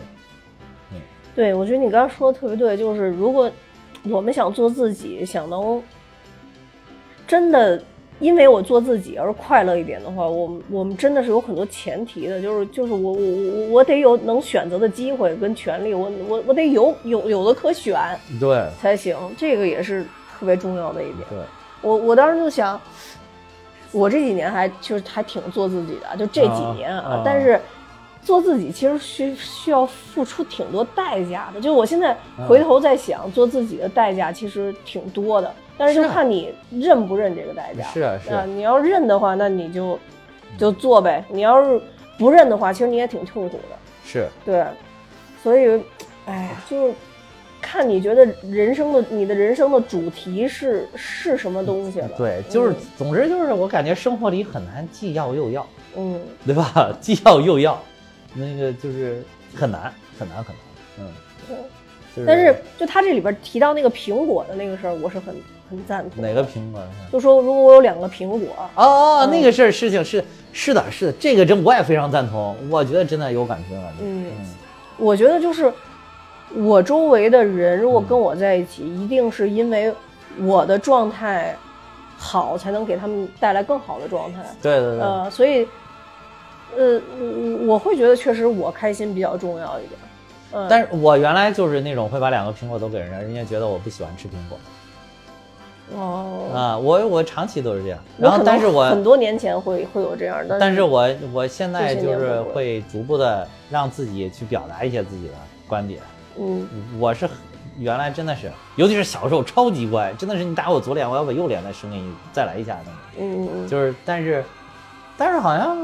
[0.92, 1.00] 嗯
[1.36, 3.52] 对，我觉得你刚刚说的特别对，就是如果
[4.10, 5.82] 我们想做自己，想能
[7.28, 7.82] 真的
[8.20, 18.00] 因为我做自己而快乐一点的话，我我们真的是有很多前提的，就是就是我我我我得有能选择的机会跟权利，我我我得有有有的可选
[18.40, 20.06] 对才行，这个也是
[20.40, 21.28] 特别重要的一点。
[21.30, 21.40] 对，
[21.82, 22.80] 我我当时就想，
[23.92, 27.60] 我这几年还就是还挺做自己的，就这几年啊，但是
[28.24, 31.60] 做自己其实需需要付出挺多代价的。
[31.60, 37.84] 就我现在回头在想，做自己的代价其实挺多的，但是就看你认不认这个代价。
[37.94, 38.46] 是啊是啊。
[38.46, 40.00] 你要认的话，那你就
[40.58, 41.80] 就做呗；你要是
[42.18, 43.78] 不认的话，其实你也挺痛苦的。
[44.06, 44.28] 是。
[44.46, 44.66] 对，
[45.44, 45.82] 所以，
[46.26, 46.94] 哎，就是
[47.62, 52.10] 看你觉得人生的你的人生的主题是是什么东西了。
[52.18, 52.76] 对，就是嗯。
[52.98, 55.68] 总之就是我感觉生活里很难既要又要。
[55.98, 56.96] 嗯，对吧？
[57.00, 57.82] 既要又要，
[58.34, 59.24] 那个就是
[59.54, 60.58] 很难很难很难，
[61.00, 61.08] 嗯，
[62.16, 62.26] 就是。
[62.28, 65.36] 但是就他这里边提到那个苹果的那个事儿，我是很
[65.70, 66.24] 很赞同。
[66.24, 66.82] 哪个苹果？
[67.12, 68.40] 就说如果我有两个苹果，
[68.76, 74.32] 哦哦，嗯那个事儿事情是是的是的，这个真我也非常赞同，我觉得真的有感觉感觉，嗯
[74.98, 75.72] 我觉得就是
[76.56, 79.94] 我周围的人如果嗯跟我在一起，一定是因为
[80.40, 81.56] 我的状态
[82.18, 84.40] 好，才能给他们带来更好的状态。
[84.62, 85.68] 对对对，呃，所以，
[86.78, 90.00] 呃，我我会觉得确实我开心比较重要一点。
[90.54, 94.58] 嗯，但是我原来就是那种会把两个苹果都给人家，人家觉得我不喜欢吃苹果
[95.94, 105.34] 哦，啊，我我长期都是这样，然后但是我很多年前会会有这样，的但是我我现在就是会会逐步的让自己去表达一些自己的
[105.68, 106.00] 观点。
[106.38, 106.68] 嗯
[107.00, 107.30] 我是
[107.78, 112.94] 原来真的是，尤其是小时候超级乖，真的是你打我左脸，我要把右脸再伸给你再来一下那种。
[113.20, 114.44] 嗯嗯，就是，但是，
[115.18, 115.78] 但是好像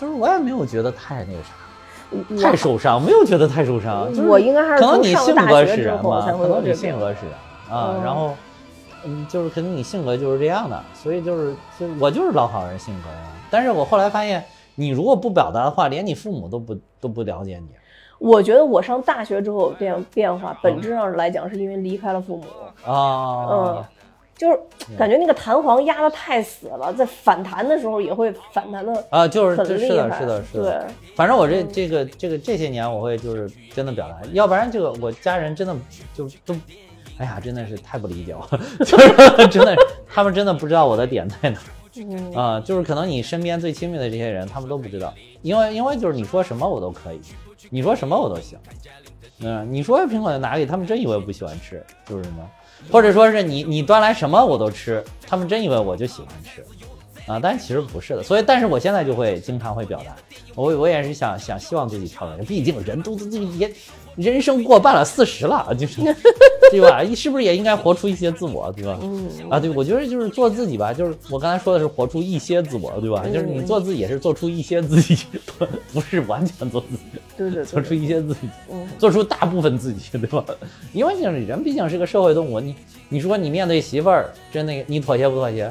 [0.00, 1.50] 就是我也没有觉得太那个啥，
[2.30, 4.08] 嗯太受伤，没有觉得太受伤。
[4.14, 6.74] 就是我应该还是可能你性格使然吧，可能你。
[6.74, 7.18] 性格使
[7.68, 8.34] 然啊，嗯然后。
[9.04, 13.28] 嗯，就是可能你性格就是这样的，所以就是就是我就是老好人性格呀。
[13.50, 14.44] 但是我后来发现，
[14.74, 17.68] 你如果不表达的话，连你父母都不都不了解你。
[18.18, 22.44] 我觉得我上大学之后有变变化，本质上来讲是因为离开了父母，
[22.88, 23.84] 啊，嗯，
[24.36, 24.58] 就是
[24.96, 30.62] 感觉那个弹簧压得太死了，在反弹的时候也会反弹的啊，就是是的，是的，是的。
[30.62, 35.74] 对，反正我这这个这个这些年，我会就是真的表达，要不然这个我家人真的
[36.14, 36.54] 就都，
[37.18, 39.76] 哎呀，真的是太不理解我， 就是真的，
[40.08, 41.58] 他们真的不知道我的点在哪
[41.96, 42.32] 嗯。
[42.34, 47.20] 啊、就是可能你身边最亲密的这些人，他们都不知道，因为因为就是你说什么我都可以，
[47.70, 48.58] 你说什么我都行，
[49.40, 52.48] 嗯，你说苹果在哪里他们，真以为我不喜欢吃，就是什么，
[52.90, 56.64] 或者说是你你端来什么我都吃，他们真以为我就喜欢吃。
[57.24, 60.16] 啊，但其实不是的，所以，但是我现在就会经常会表达，
[60.56, 63.72] 我我也是想想希望自己超越，毕竟人都都这个也
[64.16, 66.00] 人生过半了，四十了，就是
[66.72, 67.04] 对吧？
[67.14, 68.98] 是不是也应该活出一些自我，对吧？
[69.02, 73.22] 嗯啊，对，我觉得就是做自己吧，就是我刚才说的是活出一些自我，对吧？
[73.26, 75.16] 就是嗯你做自己也是做出一些自己，
[75.92, 77.02] 不是完全做自己，
[77.36, 80.44] 对对做出，一些自己，嗯 做出大部分自己，对吧？
[80.92, 82.74] 因为就是人毕竟是个社会动物，你
[83.08, 85.70] 你说你面对媳妇儿，真的你妥协不妥协？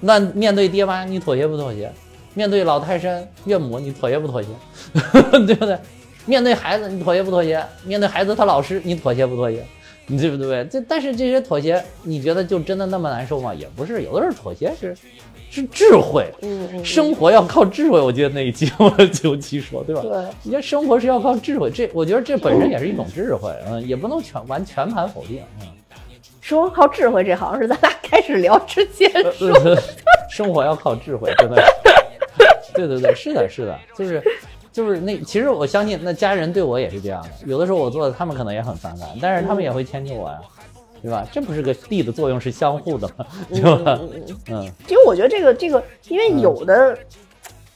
[0.00, 1.90] 那面对爹妈，你妥协不妥协？
[2.34, 4.48] 面对老泰山岳母，你妥协不妥协？
[5.46, 5.78] 对不对？
[6.26, 7.64] 面对孩子，你妥协不妥协？
[7.84, 9.64] 面对孩子他老师，你妥协不妥协？
[10.06, 10.64] 你对不对？
[10.70, 13.54] 这但是这些妥协，你觉得就真的那么难受吗？
[13.54, 14.96] 也不是，有的时候妥协是
[15.50, 16.30] 是智慧，
[16.84, 18.00] 生活要靠智慧。
[18.00, 20.02] 我记得那一期我九七说，对吧？
[20.02, 25.68] 对，你这生活是要靠智慧，这我觉得这本身也是一种智慧，嗯，也不能全完全盘否定，嗯。
[26.40, 29.76] 说靠智慧，这好像是咱俩开始聊之前说，呃
[30.30, 31.72] 生活要靠智慧，真的是。
[32.74, 34.20] 对对对，是的，是的，就是
[34.74, 37.28] 就是那，其实我相信那家人对我也是这样的。
[37.46, 40.40] 有的时候我做的，他们可能也很反感，但是他们也会迁就我呀，
[41.00, 41.24] 对吧？
[41.30, 43.96] 这不是个力的作用是相互的嘛， 对吧？
[44.02, 46.98] 嗯嗯嗯嗯，其实我觉得这个这个，因为有的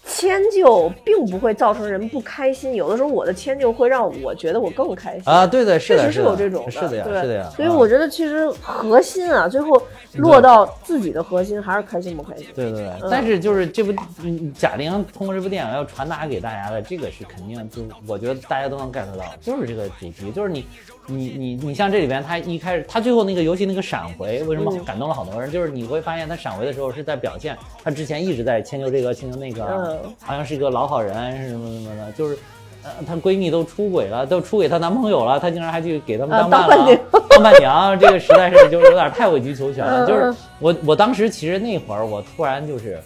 [0.09, 5.23] 迁就并不会造成人不开心，有的时候我的迁就会让我觉得我更开心。
[5.27, 7.21] 啊，对对是的，确实是有这种是的呀，对。
[7.21, 7.53] 是的呀。
[7.55, 7.75] 所以啊。
[7.75, 9.81] 我觉得其实核心啊，最后
[10.15, 12.47] 落到自己的核心还是开心不开心。
[12.55, 13.09] 对对对，嗯。
[13.11, 13.93] 但是就是这部
[14.25, 20.67] 嗯贾玲通过这部电影要传达给大家的，这个是肯定就我觉得大家都能 get 到，就是这个主题，就是你
[21.09, 25.51] 你你你像这里边他一开始他最后那个游戏那个闪回，为什么嗯感动了好多人？
[25.51, 32.39] 就是你会发现他闪回的时候是在表现他之前一直在迁就这个迁就那个，嗯好像是一个老好人是什么什么的，就是。
[32.85, 40.07] 呃，她闺蜜都出轨了，都出轨她男朋友了，她竟然还去给他们啊当伴郎、当伴娘当伴娘，这个实在是就有点太委曲求全了。
[40.07, 43.01] 就是我我当时其实那会儿我突然就是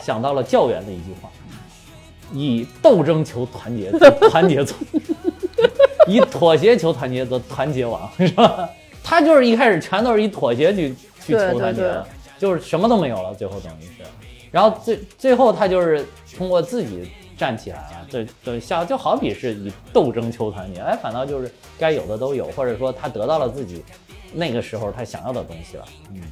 [0.00, 1.28] 想到了教员的一句话：
[2.32, 3.90] 以斗争求团结，
[4.30, 4.80] 团结存；
[6.10, 8.68] 以妥协求团结，则团结亡，是吧？
[9.02, 12.06] 他就是一开始全都是以妥协去去求团结的，
[12.38, 14.02] 就是什么都没有了，最后等于是。
[14.50, 23.84] 然后最最后他就是通过自己站起来了，对对，像就好比是以斗争求团结，哎，反倒就是该有的都有，或者说他得到了自己
[24.32, 26.22] 那个时候他想要的东西了，嗯。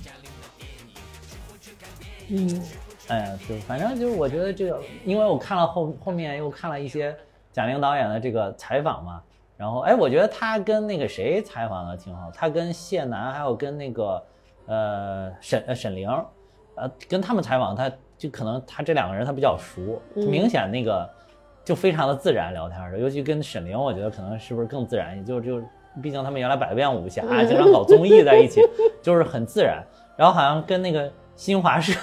[2.34, 2.62] 嗯
[3.08, 7.14] 哎呀，就，反正就是我觉得这个，因为我看了后后面又看了一些
[7.52, 9.20] 贾玲导演的这个采访嘛，
[9.62, 14.20] 然后哎，我觉得他跟那个谁采访的挺好，他跟谢楠还有跟那个
[14.66, 16.08] 呃沈呃沈凌，
[16.74, 17.88] 呃跟他们采访，他
[18.18, 21.08] 就可能他这两个人他比较熟，嗯明显那个
[21.62, 25.62] 就非常的自然聊天的，尤其跟沈凌，我觉得可能是不是更自然，就就
[26.02, 28.60] 毕竟他们原来百变武侠，经常搞综艺在一起，
[29.00, 29.80] 就是很自然。
[30.16, 31.96] 然后好像跟那个新华社。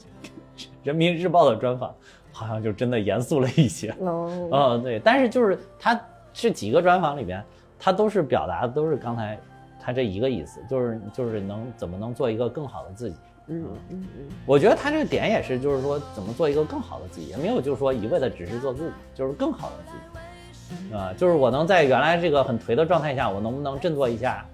[0.84, 1.94] 人民日报的专访，
[2.30, 3.90] 好像就真的严肃了一些。
[4.00, 5.98] 哦嗯，对，但是就是他
[6.34, 7.42] 这几个专访里边，
[7.78, 9.38] 他都是表达的都是刚才
[9.80, 13.16] 他这一个意思，就是就是能怎么能做一个更好的自己。
[13.46, 24.46] 嗯嗯嗯，我觉得他这个点也是，就是说怎么做一个更好的自己，也没有就是说一味的只是做自己，就是更好的自己，啊，就是我能在原来这个很颓的状态下，我能不能振作一下，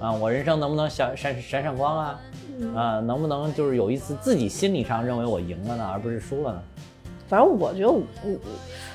[0.00, 2.20] 啊，我人生能不能闪闪闪闪光啊，
[2.74, 6.62] 啊，能不能就是有一次自己心理上认为我赢了呢，而不是输了呢？
[7.30, 8.38] 反正我觉得我我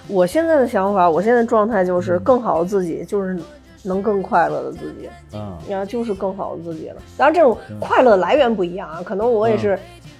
[0.07, 3.39] 我现在的想法，我现在的状态就是更好的自己，就是
[3.81, 5.09] 能更快乐的自己。
[5.33, 6.97] 嗯然后就是更好的自己了。
[7.17, 9.79] 当然，这种快乐来源不一样啊，可能我也是，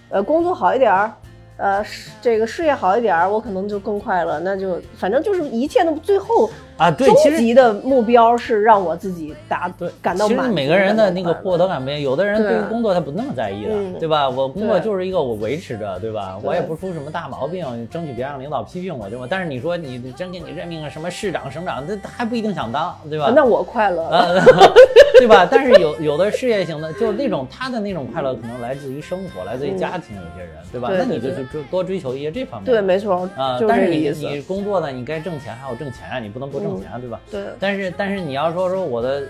[0.10, 1.14] 呃，工作好一点儿，
[1.58, 4.40] 呃，是这个事业好一点儿，我可能就更快乐。
[4.40, 10.54] 那就反正就是一切的最后啊，对，其实极的目标是让我自己达对，感到满足。
[10.54, 14.30] 每个人的那个获得感不一样，有的人对于工作他不那么在意的，嗯对吧？
[14.30, 16.38] 我工作就是一个我维持着，对吧？
[16.42, 19.26] 对我也不出什么大毛病，争取别让领导批评我，对吧？
[19.30, 23.32] 但是你说你真给你任命个什么市长、省长，这还不一定想当，对吧？
[23.34, 24.44] 那我快乐了。
[25.16, 25.48] 呃，对吧？
[25.50, 30.90] 但是有有的事业型的，就是那种他的那种快乐，可能来自于生活，来自于家庭，有些人，对吧？
[30.92, 32.72] 那你就对就就多追求一些这方面。
[32.72, 34.06] 对，没错，啊，但是你。
[34.06, 37.20] 你工作呢，你该挣钱还要挣钱啊，你不能不挣钱，对吧？
[37.32, 39.24] 对，但是但是你要说说我的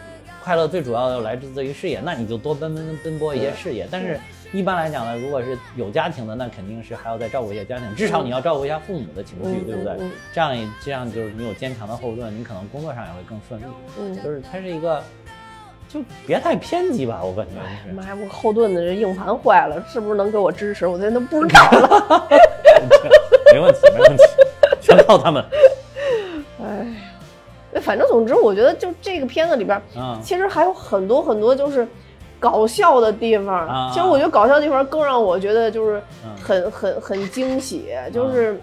[0.44, 3.88] 快乐最主要的来自于事业，那你就多奔奔奔波一些事业。
[3.90, 4.20] 但是
[4.54, 10.12] 一般来讲呢，如果是有家庭的，那肯定是还要再照顾一下家庭，至少你要照顾一下父母的情绪，嗯对不对嗯嗯？
[10.34, 13.66] 这样也这样就是你有坚强的后盾，你可能工作上也会更顺利。
[14.00, 15.02] 嗯，就是它是一个，
[15.96, 17.96] 就别太偏激吧，我感觉就是。
[17.96, 20.86] 妈呀，我后盾的这硬盘坏了，是不是能给我支持？
[20.86, 22.28] 我现在都不知道了。
[23.54, 24.24] 没问题，没问题，
[24.82, 25.42] 全靠他们。
[26.62, 31.88] 哎，反正总之，我觉得就这个片子里边，嗯其实还有很多很多就是
[32.42, 33.66] 搞笑的地方。
[33.66, 38.60] 啊其实我觉得搞笑的地方更让我觉得就是嗯很、很很惊喜，就是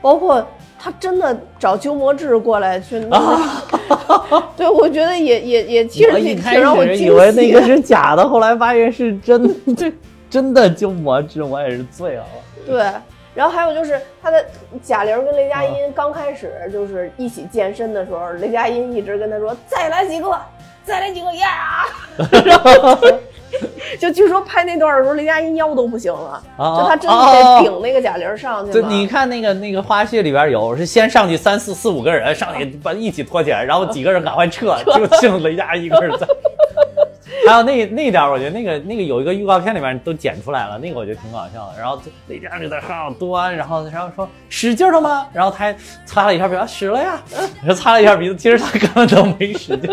[0.00, 0.42] 包括
[0.78, 3.62] 他真的找鸠摩智过来去弄、啊
[4.56, 9.42] 对，我觉得也也也，其实我挺让我惊始以为那个是假的，后来发现是真
[9.74, 9.92] 的，
[10.28, 12.24] 真的就魔制，我也是醉了。
[12.66, 12.84] 对，
[13.34, 14.44] 然后还有就是他的
[14.82, 20.38] 贾玲跟雷佳啊音刚开始就是一起健身的时候，雷佳音一直跟他说再来几个，
[20.84, 21.84] 再来几个呀，
[22.44, 22.96] 然 后
[23.98, 28.88] 就据说拍那段的时候，雷佳音腰都不行了，啊就他真的啊得顶那个贾玲上去就嘛。
[28.88, 36.26] 你看那个那个花絮里边有是先上去三四四五个人上去 把一起拖起来，然后几个人赶快撤， 就剩雷佳音一个人在。
[37.46, 41.80] 还有那那点儿，我觉得那个那个有一个预告片里面都剪出来了，那个我觉得挺搞笑的。
[41.80, 45.26] 然后就雷佳就在上端，然后然后说使劲了吗？
[45.32, 47.20] 然后他还擦了一下鼻子，啊使了呀，
[47.60, 49.90] 然后擦了一下鼻子，其实他根本都没使劲。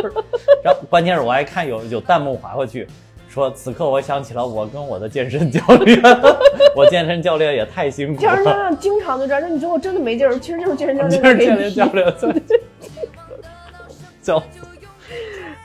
[0.64, 2.88] 然后关键是我还看有有弹幕划过去。
[3.38, 6.02] 说此刻我想起了我跟我的健身教练，
[6.76, 12.34] 我健身教练也太辛苦健身教了，练经常就这样，就你最后真的没劲儿，其实就是健身教练健身你教练在
[14.24, 14.42] 教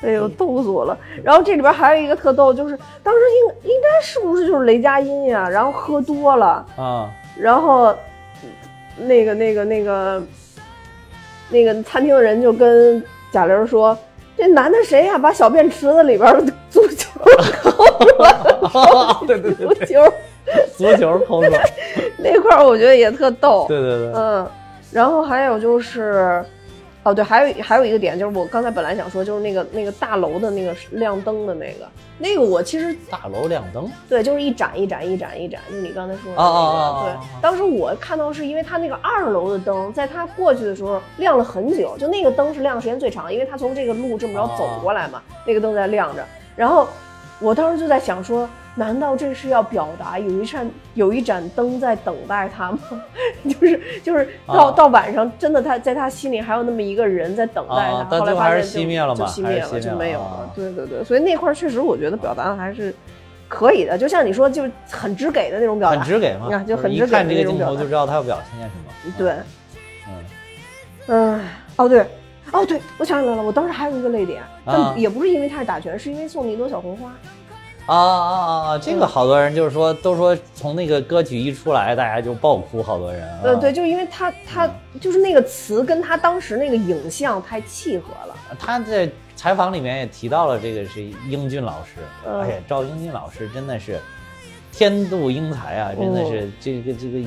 [0.03, 0.99] 哎呦，逗死我了！
[1.25, 3.21] 然后这里边还有一个特逗，就是当时
[3.65, 5.49] 应应该是不是就是雷佳音呀？
[5.49, 7.97] 然后喝多了，啊然后
[8.99, 10.23] 那个那个那个
[11.49, 13.97] 那个餐厅的人就跟贾玲说
[14.43, 15.17] ：“这男的谁呀？
[15.17, 17.09] 把小便池子里边的足球
[17.63, 18.31] 抠出来
[18.73, 20.15] 了，对对 对对，足球
[20.77, 21.63] 足球抠出来，
[22.19, 23.67] 那块儿我觉得也特逗。
[23.69, 24.45] 对对对，嗯，
[24.91, 26.45] 然后还有就是，
[27.05, 37.03] 哦对，还有还有一个点就是我刚才本来想说，就是那个那个大楼的那个亮灯的那个，那个我其实大楼亮灯，对，就是一盏一盏一盏一盏，就是你刚才说的那个。
[37.03, 46.25] 对，当时我看到是因为它那个二楼的灯，在它过去的时候亮了很久，就那个灯是亮的时间最长，因为它从这个路这么着走过来嘛，那个灯在亮着。
[46.55, 46.87] 然后
[47.41, 52.79] 我当时就在想说，难道这是要表达有一扇有一盏灯在等待他吗？
[53.45, 54.73] 就是就是到、啊。
[54.73, 57.75] 到晚上，真的他在他心里还有那么一个人在等待
[58.09, 60.25] 他，后来还是发现就熄灭了嘛就熄灭了，就没有了。
[60.25, 60.51] 啊。
[60.55, 62.95] 对对对，所以那块儿确实我觉得表达的还是
[63.49, 69.15] 可以的，就像你说，就很直给的那种表达，很直给嘛，啊就很一直给的看这个镜头就知道他要表现些什么。
[69.19, 69.33] 对，
[70.09, 71.41] 嗯，嗯，
[71.77, 72.01] 哦对，
[72.53, 74.93] 哦对，我想起来了，我当时还有一个泪点，啊。
[74.95, 77.13] 但也不是因为他是打拳，是因为送你一朵小红花。
[77.87, 78.79] 啊啊啊啊！
[78.79, 83.29] 这个嗯好多人就是说，都说从那个歌曲一出来，大家就爆哭，好多人。
[83.43, 84.71] 呃，啊对，，就因为他他
[85.01, 88.37] 就是那个词跟他当时那个影像太契合了。
[88.59, 93.99] 他在采访里面也提到了这个是英俊老师，嗯哎呀，赵英俊老师真的是
[94.71, 97.19] 天妒英才啊，真的是这个这个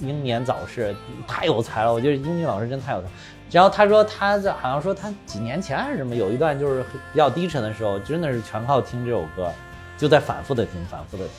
[0.00, 0.94] 英年早逝，
[1.26, 1.92] 太有才了。
[1.92, 3.08] 我觉得英俊老师真太有才。
[3.50, 6.82] 然后他说他在好像说他几年前还是什么，有一段就是
[7.12, 9.50] 比较低沉的时候，真的是全靠听这首歌，
[9.96, 11.34] 就在反复的听，反复的听。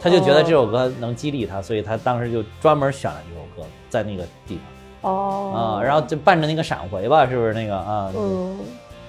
[0.00, 4.58] 他就觉得这首歌能激励他，所以他当时就专门选了这首歌，在那个地
[5.02, 8.10] 方哦啊，然后就伴着那个闪回吧，是不是那个啊？
[8.16, 8.58] 嗯，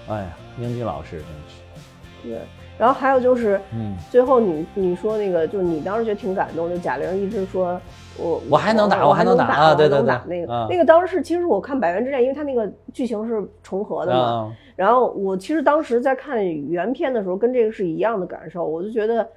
[0.10, 2.42] 哎呀，英俊老师真是，对。
[2.78, 7.80] 然后还有就是嗯，最后你你说那个，就是你当时觉得挺感动，就贾玲一直说
[8.22, 19.28] 我我还能打我我还能能打啊对对对打那个啊那个当时其实我看《百元之恋》，因为它那个剧情是重合的嘛，啊，然后我其实当时在看原片的时候，跟这个是一样的感受，我就觉得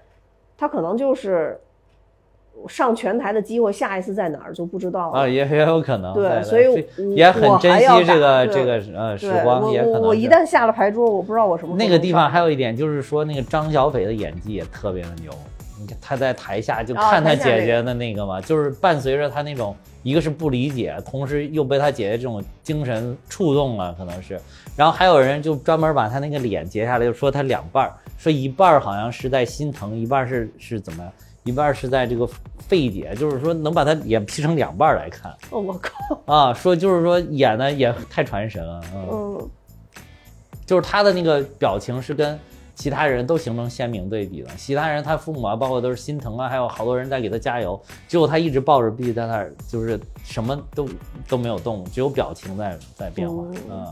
[0.57, 1.59] 他可能就是
[2.69, 5.21] 上拳台的机会，下一次在哪儿就不知道了。
[5.21, 15.33] 啊，也也有可能，对对所以我也很珍惜这个这个呃时光，也可能我我我一旦下了牌桌，我不知道我什么时候那个地方还有有一点就是说，那个张小斐的演技也特别的牛。
[16.01, 24.41] 他在台下就哦看他姐姐的那个嘛，就是伴随着他那种，一个是不理解，同时又被他姐姐这种精神触动了，可能是。
[24.77, 31.13] 然后还有人就专门把他那个脸截下来，就说他两半儿，说一半儿好像是在心疼，一半儿是是怎么样，
[31.45, 32.29] 一半儿是在这个
[32.69, 39.09] 费解，就是说能把他脸劈成两半儿来看哦，我靠，啊，说就是说演的也太传神了，嗯。
[39.13, 39.51] 嗯，
[40.67, 42.39] 就是他的那个表情是跟
[42.75, 44.51] 其他人都形成鲜明对比了。
[44.57, 50.89] 其他人他父母啊，包括都是心疼啊，还有好多人在给他加油，只有他一直抱着臂在那儿，就是什么都
[51.29, 53.43] 都没有动，只有表情在在变化。
[53.45, 53.87] 嗯嗯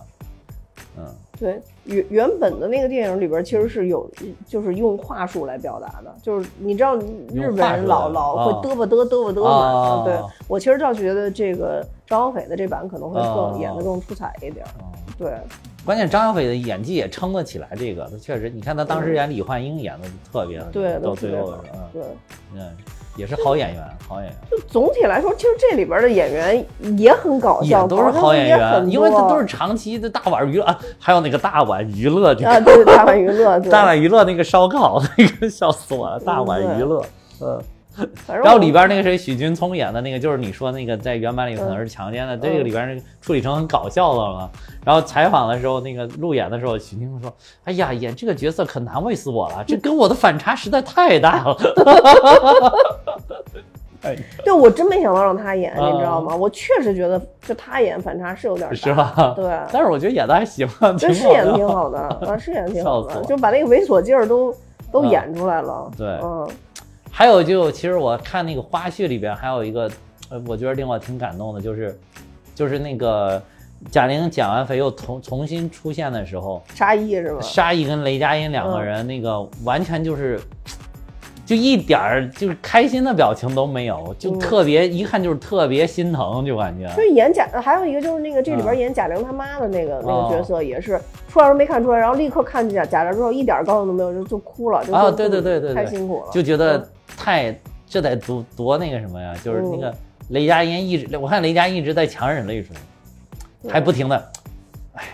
[0.98, 4.08] 嗯，对，原原本的那个电影里边其实是有，
[4.46, 10.16] 就是用话术来表达的，就是你知道日本人老老啊会嘚吧嘚嘚吧嘚嘛，啊对
[10.46, 14.84] 我其实倒觉得这个张小斐的这版可能会更、啊演得更出彩一点，嗯
[15.18, 15.32] 对，
[15.84, 21.54] 关键张小斐的演技也撑得起来，这个他确实，你看他当时演李焕英演的特别的，对，到最后
[21.92, 22.02] 对。
[22.54, 22.70] 嗯，
[23.16, 24.36] 也是好演员，好演员。
[24.50, 26.64] 就总体来说，其实这里边的演员
[26.98, 37.04] 也很搞笑，也都是好演员，因为他都是长期的大碗娱乐，啊 还有那个大碗娱乐这个啊，对大碗娱乐， 大碗娱乐那个烧烤那个笑死我了，大碗娱乐，
[37.40, 37.60] 嗯，
[38.26, 44.50] 然后里边那个谁，许君聪演的那个，就是你说那个在原版里可能是强奸的，这个里边那个处理成很搞笑的了。
[44.84, 47.32] 然后采访的时候，那个路演的时候，许君聪说
[47.64, 51.56] ：“哎呀，演这个角色可难为死我了， 这跟我的反差实在太大了。
[54.02, 56.34] 哎，对我真没想到让他演，啊你知道吗？
[56.34, 59.32] 我确实觉得就他演反差是有点大，是吧？
[59.36, 64.52] 对，但是我觉得演的还行啊，这是演得挺好的， 啊，是演得挺好的，就把那个猥琐劲儿都
[64.90, 65.88] 都啊演出来了。
[65.96, 66.48] 对嗯，
[67.14, 69.88] 还有就其实我看那个花絮里边还有一个，
[70.30, 71.96] 呃，我觉得令我挺感动的，就是
[72.54, 73.40] 就是那个
[73.90, 77.40] 贾玲减完肥又重重新出现的时候，沙溢是吧？
[77.42, 80.40] 沙溢跟雷佳音两个人那个完全就是。
[81.44, 90.98] 就一点儿就是开心的表情都没有，就嗯特别、一看就是特别心疼，就感觉就是演贾，还有一个就是那个这里啊边演贾玲他妈的那个、那哦个角色也是
[91.28, 97.54] 出来时候没看出来，然后立刻看见贾贾玲之后一点高兴都没有，就就哭了，就啊，对对对对对，太辛苦了，就觉得太
[97.86, 99.94] 这得多多那个什么呀，就是那嗯个
[100.28, 102.74] 雷佳音一直，我看雷佳音一直在强忍泪水，
[103.70, 104.32] 还不停的，
[104.94, 105.10] 哎呀，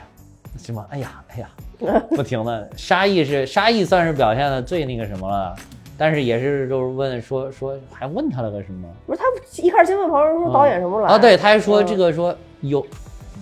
[0.59, 1.51] 什么，哎呀，哎呀，
[2.11, 2.71] 不停的。
[2.77, 5.57] 沙溢是沙溢算是表现的最那个什么了，
[5.97, 9.25] 但是也是就是问说说还问他了个什么不是他
[9.63, 11.19] 一开始先问朋友说导演什么来啊？
[11.19, 12.87] 对，他还说嗯这个说有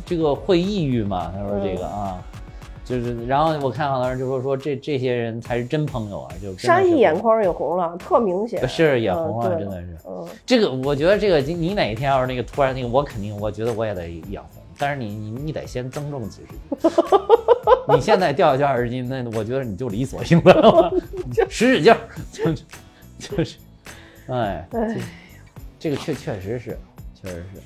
[0.05, 1.33] 这个会抑郁嘛？
[1.35, 2.23] 他说这个嗯啊。
[2.87, 9.97] 就是，然后我看好多人就说说这这些人才是真朋友啊，就真的沙溢眼眶也红了，特明显，是眼嗯红了，对真的是。
[10.07, 16.91] 嗯，这个我觉得这个你你哪一天要是那个突然那个，我肯定我觉得我也得眼红，但是你你你得先增重几十斤，
[17.93, 20.93] 你现在掉下去二十斤，那我觉得你就理所应当了，
[21.51, 21.99] 使使劲儿，
[22.30, 22.45] 就
[23.18, 23.57] 就是，
[24.30, 24.97] 哎，哎，
[25.78, 26.78] 这个确确实是，
[27.20, 27.61] 确实是。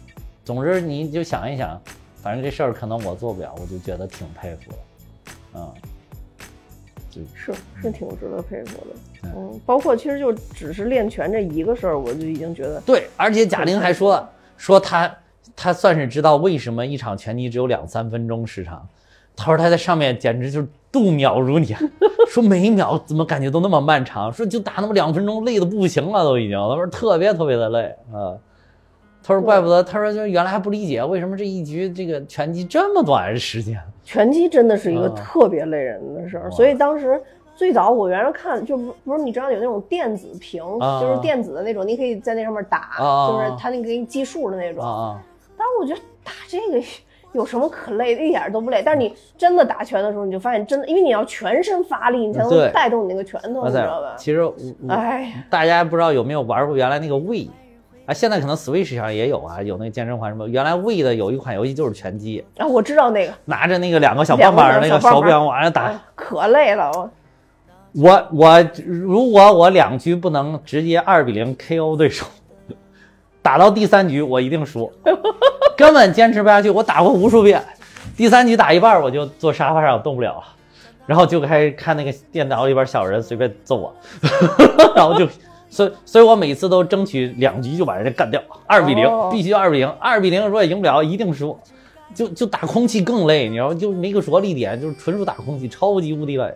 [0.45, 1.79] 总之你就想一想，
[2.23, 4.79] 反正这事儿可能我做不了，我就觉得挺佩服的，
[5.55, 5.73] 嗯，
[7.35, 8.87] 是是挺值得佩服的，
[9.25, 14.27] 嗯嗯，包括其实就只是练拳这一个事儿，我就已经觉得对，而且贾玲还说
[14.57, 15.13] 说她
[15.57, 18.87] 她算是知道为什么一场拳击只有两三分钟时长。
[19.37, 21.79] 她说她在上面简直就是度秒如年，
[22.29, 28.37] 说每一秒怎么感觉都那么漫长，说就打那么两分钟累的不行了都已经，她说特别特别的累啊。
[29.23, 33.79] 她说怪不得，他说就原来还不理解为什么这一局这个拳击这么短时间。
[34.03, 37.21] 拳击真的是一个啊特别累人的事儿，哇所以当时
[37.55, 44.83] 最早我原来看就不不是你知道有那种电子屏，啊就是电子的那种，你可以在那上面打，啊就是它那个给你计数的那种。
[45.57, 46.85] 但是我觉得打这个
[47.33, 48.83] 有什么可累的，一点都不累。
[48.85, 54.17] 但是你真的打拳的时候，你就发现真的，因为你要全身发力，你才能带动你那个拳头，你知道吧，？
[54.17, 54.51] 其实
[54.89, 57.49] 哎，大家不知道有没有玩过原来那个 We
[58.11, 58.13] 啊？
[58.13, 60.49] 现在可能 Switch 上也有啊，有那个健身环什么。
[60.49, 65.83] 原来 We 的有一款游戏就是拳击，啊，我知道那个拿着那个两个小棒棒儿那个手柄往上打。
[65.85, 67.11] 啊可累了，我
[67.95, 72.27] 我我如果我两局不能直接二比零 KO 对手，
[73.43, 74.93] 打到第三局我一定输，
[75.77, 76.69] 根本坚持不下去。
[76.69, 77.63] 我打过无数遍，
[78.17, 80.45] 第三局打一半我就坐沙发上动不了了，
[81.07, 83.95] 然后就开始看那个电脑里边小人随便揍我，
[84.97, 85.29] 然后就。
[85.71, 91.57] 所以，所以我每次都争取两局就把人家干掉，二比零、哦必须二比零，二比零如果赢不了一定输，
[92.15, 93.75] 就就打空气更累，你知道吗？
[93.75, 96.53] 就没个着力点，就是纯属打空气，超级无敌累，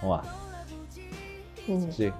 [0.00, 0.24] 好吧，
[1.66, 2.10] 嗯，对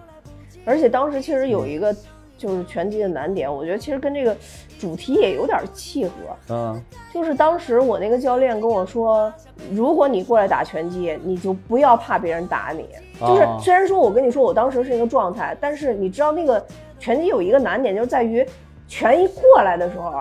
[0.65, 1.97] 而且当时其实有一个
[2.37, 4.37] 就是拳击的难点，我觉得其实跟这个
[4.79, 6.13] 主题也有点契合。
[6.51, 6.81] 嗯
[7.15, 9.33] 就是当时我那个教练跟我说，
[9.73, 12.87] 如果你过来打拳击，你就不要怕别人打你。
[13.21, 16.65] 就是哦虽然说我跟你说我当时是一个状态，但是你知道那个
[16.99, 18.47] 拳击有一个难点，就是在于
[18.87, 20.13] 拳一过来的时候，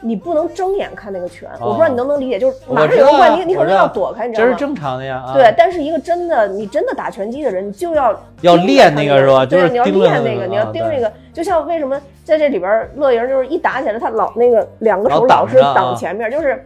[0.00, 1.48] 你不能睁眼看那个拳。
[1.60, 4.52] 我不知道你能不能理解，就是马上有人过来，你你可能要躲开，你知道吗？
[4.52, 5.22] 这是正常的呀。
[5.24, 11.10] 啊、对，，但是一个真的你真的打拳击的人，你就要要练那个是吧就是对，你要练那个，你要盯那个。
[11.32, 16.62] 就像为什么在这里边乐莹就是一打起来，他老那个两个手老老是挡前面，就是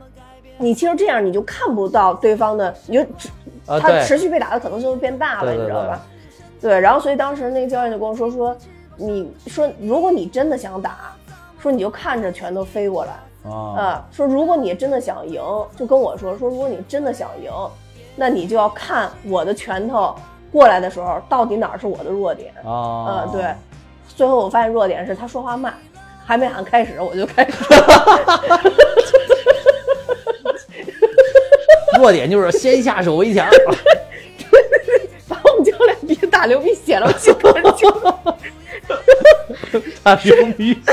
[0.59, 3.07] 你其实这样你就看不到对方的，你就
[3.67, 6.01] 他持续被打的可能性就变大了，你知道吧？
[6.61, 8.57] 对，然后所以当时那个教练就跟我说说，
[8.97, 11.13] 你说如果你真的想打，
[11.61, 13.13] 说你就看着拳头飞过来。
[13.49, 15.41] 啊啊，说如果你真的想赢，
[15.76, 17.53] 就跟我说说，如果你真的想赢，
[18.17, 20.13] 那你就要看我的拳头
[20.51, 22.53] 过来的时候，到底哪儿是我的弱点。
[22.64, 23.55] 啊嗯，对。
[24.09, 25.75] 最后我发现弱点是他说话慢，
[26.25, 27.53] 还没喊开始我就开始。
[31.97, 33.49] 弱点就是先下手为强。
[35.29, 37.91] 把我们教练逼得大流鼻血了，我心头就。
[40.03, 40.79] 大牛逼！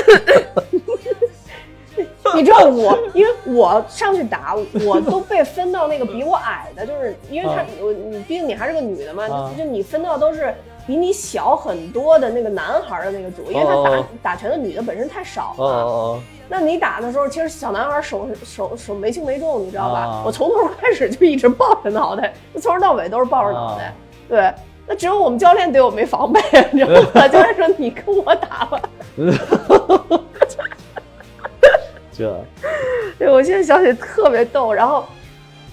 [2.35, 4.55] 你知道我，因为我上去打，
[4.85, 10.51] 我都被分到那个比我矮的，就是因为他啊我你毕竟你还是个女的嘛，啊就就你分到都是
[10.87, 16.19] 比你小很多的那个男孩儿的那个组，因为他打、打拳的女的本身太少了。
[16.53, 19.99] 那你打的时候，其实小男孩手手手没轻没重，你知道吧？
[20.01, 22.31] 啊我从头开始就一直抱着脑袋，
[22.61, 23.85] 从头到尾都是抱着脑袋。
[23.85, 23.93] 啊
[24.29, 24.53] 对，
[24.85, 26.39] 那只有我们教练对我没防备，
[26.71, 27.27] 你知道吗？
[27.27, 28.79] 教练说你跟我打吧。
[29.67, 30.23] 哦，
[32.11, 32.39] 这
[33.17, 34.71] 对，我现在想起来特别逗。
[34.71, 35.03] 然后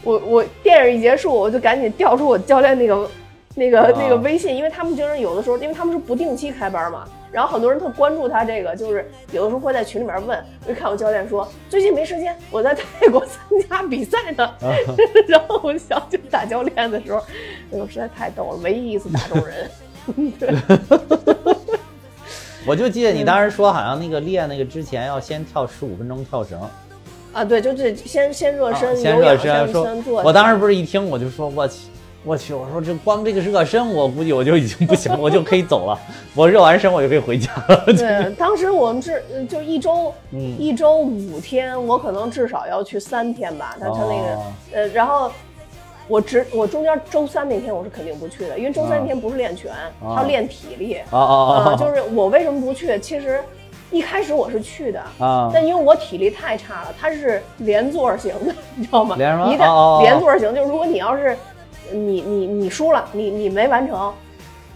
[0.03, 3.11] 我我电影一结束，我就赶紧调出我教练那个
[3.55, 13.39] 那个、啊那个微信，因为他们经常有的时候，因为他们是不定期开班嘛，然后很多人特关注他这个，就是有的时候会在群里面问，我就看我教练说最近没时间，我在泰国参
[13.69, 14.45] 加比赛呢。
[14.45, 14.75] 啊
[15.29, 17.19] 然后我想起打教练的时候，
[17.73, 19.71] 哎呦实在太逗了，唯一一次打中人。
[22.67, 26.61] 我就记得你当时说，好像那个练那个之前要先跳十五分钟跳绳，
[27.33, 29.67] 啊，对，就是先先热身，啊先热身。
[29.73, 30.23] 先，做。
[30.23, 31.89] 我当时不是一听我就说，我去，
[32.23, 35.99] 我去，我说这光这个热身，我估计我就已经不行了，我就可以走了。
[36.35, 37.85] 我热完身我就可以回家了。
[37.97, 43.75] 对，当时我们是呃就一周，嗯一周五天，我可能至少要去三天吧。
[43.81, 45.31] 他他那个、哦呃，然后
[46.09, 52.99] 我只我中间周三那天我是肯定不去的，因为周三那天不是练拳，哦他要练体力哦哦啊、哦， 就是我为什么不去？
[52.99, 53.41] 其实
[53.91, 55.01] 一开始我是去的。
[55.19, 59.17] 啊，但因为我体力太差了，它是连坐型的，你知道吗？
[59.17, 61.35] 连什么连坐型，就是如果你要是
[61.93, 64.13] 你你你输了，你你没完成，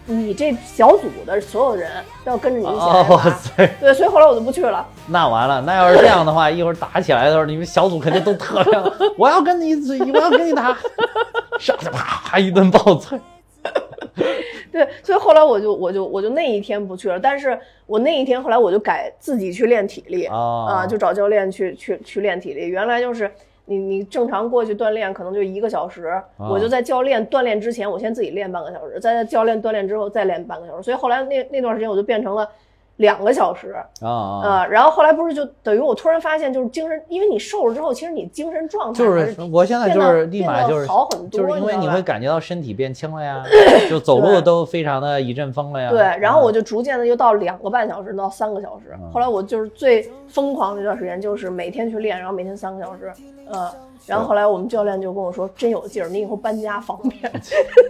[0.06, 1.90] 你这小组的所有人
[2.24, 4.86] 都要跟着你一起 对，所以后来我就不去了。
[5.08, 9.74] 那完了，那要是这样的话，一会儿打起来的时候，你们小组肯定都特亮，我要跟你，
[10.12, 10.76] 我要跟你打，
[11.58, 13.18] 上去啪啪一顿暴揍。
[14.70, 22.68] 对，所以后来我就我就我就那一天不去了，但是我那一天后来我就改自己去练体力哦啊，就找教练去去去练体力。
[22.68, 23.32] 原来就是
[23.66, 32.48] 你你正常过去锻炼可能就一个小时，哦我就在教练锻炼之前，我先自己练半个小时，在教练锻炼之后再练半个小时，所以后来那那段时间我就变成了
[32.96, 33.74] 两个小时。
[34.00, 43.44] 啊然后后来不是就等于我突然发现，就是精神，因为你瘦了之后，其实你精神状态就是我现在就是立马就是好很多，就是因为你会感觉到身体变轻了呀，
[43.90, 45.90] 就 走路都非常的一阵风了呀。
[45.90, 48.94] 对，然后我就就逐渐的又到两个半小时到三个小时。
[49.02, 53.12] 嗯后来我就是最疯狂的一段时间，就是每天去练，然后每天三个小时，
[53.52, 53.68] 嗯，
[54.06, 57.32] 然后后来我们教练就跟我说，真有劲儿，你以后搬家方便。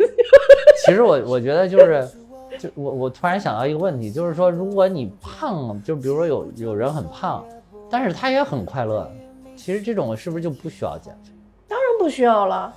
[0.86, 2.09] 其实我我觉得就是。
[2.59, 7.44] 就我我突然想到一个问题，就是说，如果你胖，就比如说有有人很胖，
[7.90, 9.10] 但是他也很快乐，
[9.56, 11.32] 其实这种是不是就不需要减肥？
[11.68, 12.72] 当然不需要了，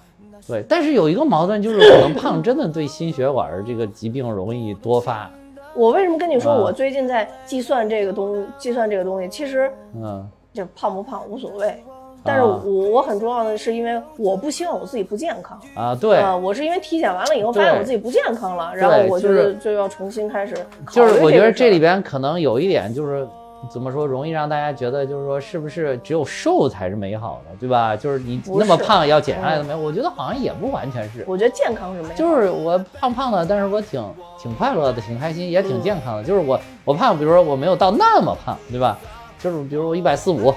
[0.47, 5.29] 对，但是有一个矛盾就是，可能胖真的对心血管这个疾病容易多发。
[5.75, 9.29] 我为什么跟你说啊我最近在计算这个东计算这个东西？
[9.29, 11.83] 其实嗯就胖不胖无所谓，
[12.23, 15.60] 但是啊我我很重要的是因为我不希望我自己不健康。
[15.76, 20.56] 啊，对，啊，我是因为体检完了以后发现我自己不健康了，然后我就就是就要重新开始
[20.91, 23.27] 就是我觉得这里边可能有一点就是。
[23.72, 27.95] 怎么说容易让大家觉得就是说是不是只有瘦才是美好的，对吧？
[27.95, 29.80] 就是你那么胖要减下来的没有？
[29.80, 31.26] 我觉得好像也不完全是。
[31.27, 33.99] 我觉得健康是没有，就是我胖胖的，但是我挺
[34.39, 36.23] 挺快乐的，挺开心，也挺健康的。
[36.23, 38.95] 就是我我胖，比如说我没有到那么胖，对吧？
[39.39, 40.53] 就是比如我一百四五，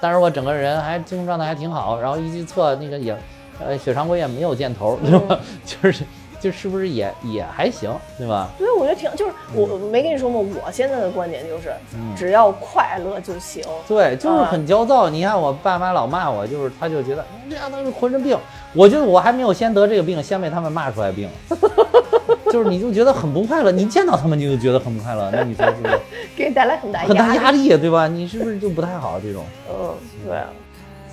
[0.00, 3.16] 但是我整个人还精神状态还挺好，然后一去测那个也，
[3.64, 5.38] 呃，血常规也没有箭头，对吧？
[5.64, 6.04] 就是
[6.40, 8.48] 就是不是也也还行，对吧？
[8.56, 10.38] 所以我觉得挺，就是我我没跟你说吗？
[10.64, 13.62] 我现在的观点就是，嗯只要快乐就行。
[13.86, 15.10] 对，就是很焦躁。
[15.10, 18.38] 你看我爸妈老骂我，就是他就觉得你这样都是浑身病。
[18.72, 21.58] 我觉得我还没有先得这个病，先被他们骂出来病了。
[22.52, 25.98] 就是你就觉得很不快乐，你见到他们你就觉得很不快乐， 那你说是不是
[26.36, 27.68] 给你带来很大很大压力。
[27.78, 28.08] 对吧？
[28.08, 29.44] 你是不是就不太好这种？
[29.70, 29.94] 嗯，
[30.26, 30.48] 对啊，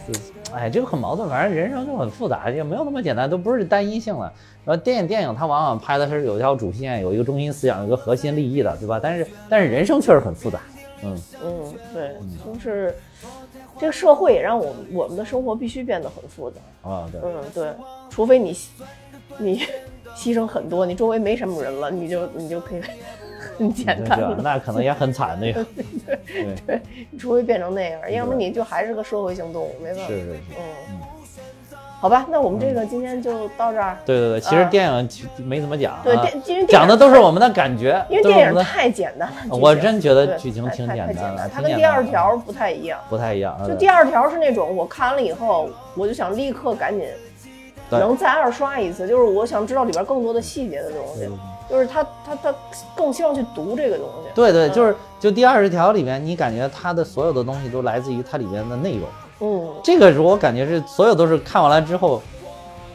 [0.05, 0.19] 是
[0.53, 4.31] 哎，这个很矛盾，反正人生就很复杂，也没有那么简单，都不是单一性了。
[4.65, 8.99] 然后电影电影它往往拍的是有一条主线，有一个中心思想，有一个核心利益的，对吧？
[9.01, 10.59] 但是但是人生确实很复杂，
[11.03, 12.15] 嗯，嗯，对，
[12.53, 12.95] 就是
[13.80, 16.89] 这个社会也让我们我们的生活必须变得很复杂。
[16.89, 17.69] 啊对，嗯，对，
[18.09, 18.57] 除非你
[19.38, 19.61] 你
[20.18, 22.81] 牺牲很多，你周围没什么人了，你就你就可以
[23.57, 24.35] 很简单了。
[24.41, 25.64] 那可能也很惨那个，
[26.26, 26.81] 对对，
[27.19, 30.07] 除非变成那样，要不然你就还是个社会性动物，没办法。
[30.07, 30.39] 是是是。
[30.57, 30.98] 嗯，
[31.99, 33.98] 好吧，那我们这个今天就到这儿。
[34.06, 42.99] 对对对，其实啊电影其没怎么讲啊，对电因为讲的都是我们的感觉，因为电影太简单了，我真觉得剧情挺简单太简单，它跟第二条不太一样。
[43.10, 43.57] 不太一样。
[43.68, 47.10] 就第二条是那种我看完了以后，我就想立刻赶紧对
[47.89, 51.30] 能再二刷一次，就是我想知道里边更多的细节的东西，
[51.69, 52.53] 就是他他他
[52.95, 54.30] 更希望去读这个东西。
[54.34, 59.07] 对对，嗯就是就第二十条里面，你感觉它的所有的东西都来自于它里面的内容。
[59.39, 62.22] 嗯，这个是我感觉是所有都是看完了之后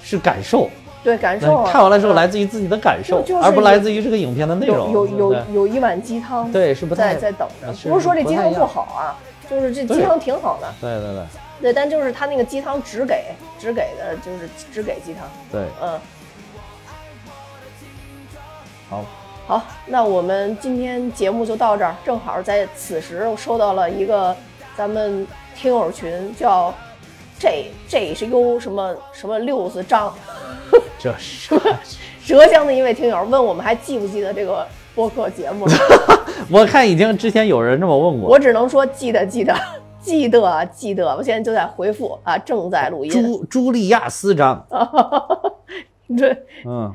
[0.00, 0.68] 是感受，
[1.04, 1.70] 对，感受啊。
[1.70, 4.90] 看完了之后嗯来自于自己的感受，就就是而不来自于这个影片的内容。
[4.92, 7.88] 有有对有一碗鸡汤，对是不太在在等着。
[7.88, 9.14] 不是说这鸡汤不好啊，
[9.48, 11.24] 就是这鸡汤挺好的，对对对
[11.62, 13.24] 对，但就是他那个鸡汤只给
[13.58, 15.98] 只给的，就是只给鸡汤，对，嗯。
[18.90, 19.04] 好，
[19.46, 21.94] 好，那我们今天节目就到这儿。
[22.04, 24.36] 正好在此时，我收到了一个
[24.76, 25.26] 咱们
[25.56, 26.74] 听友群，叫
[27.38, 30.12] J J 是 U 什么什么六子张，
[30.98, 31.58] 这是
[32.26, 35.74] 浙江的一位听友问我们还记不记得这个播客节目了？
[36.50, 38.28] 我看已经之前有人这么问过。
[38.28, 39.54] 我只能说记得记得
[40.02, 43.10] 记得记得，我现在就在回复啊，正在录音。
[43.10, 44.66] 朱朱莉亚斯章，
[46.18, 46.92] 对，嗯，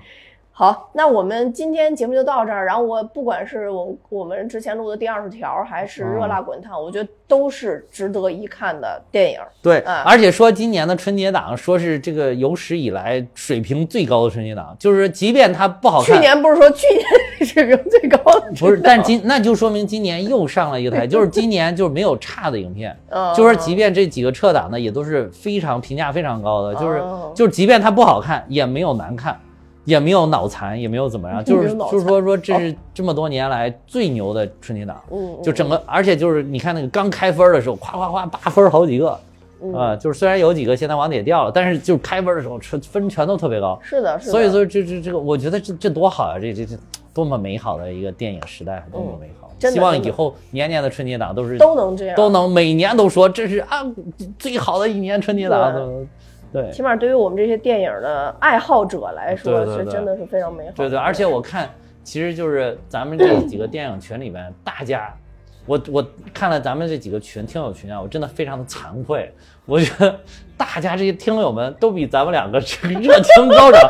[0.59, 2.65] 好，那我们今天节目就到这儿。
[2.65, 9.39] 然后我不管是我我们之前录的第二十条，还是嗯热辣滚烫，我觉得都是值得一看的电影。
[9.61, 17.05] 对，嗯而且说今年的春节档说是这个有史以来水平最高的春节档，就是即便它不好看，去年不是说去年
[17.47, 29.39] 水平最高的不是，但今那就说明今年又上了一个台， 就是今年就是没有差的影片， 嗯就是即便这几个撤档的也都是非常评价非常高的，就是哦就是即便它不好看，也没有难看，
[29.87, 39.17] 也没有脑残，也没有怎么样， 就是就是说说这是这么多年来最牛的春节档，嗯，就整个，而且就是你看那个刚开分的时候，夸夸夸八分好几个。
[39.59, 44.31] 嗯啊、就是虽然有几个现在往底下掉了，但是就是开分的时候分分全都特别高，是的，是的。
[44.31, 46.37] 所以说这这这个，我觉得这这多好啊！
[46.39, 46.77] 这这这
[47.11, 49.47] 多么美好的一个电影时代，多么美好！
[49.47, 53.83] 嗯真的希望以后年年的春节档都是都能这样，都能每年都说这是啊
[54.37, 56.05] 最好的一年春节档，都
[56.51, 60.75] 对起码对于我们这些电影的爱好者来说，是真的是非常美好的。
[60.75, 61.69] 对对，而且我看
[62.03, 65.13] 其实就是咱们这几个电影群里边，大家。
[65.65, 69.29] 我我看了咱们这几个群听友群啊，我真的非常的惭愧。
[69.65, 70.17] 我觉得
[70.55, 73.81] 大家这些听友们都比咱们两个这个热情高涨，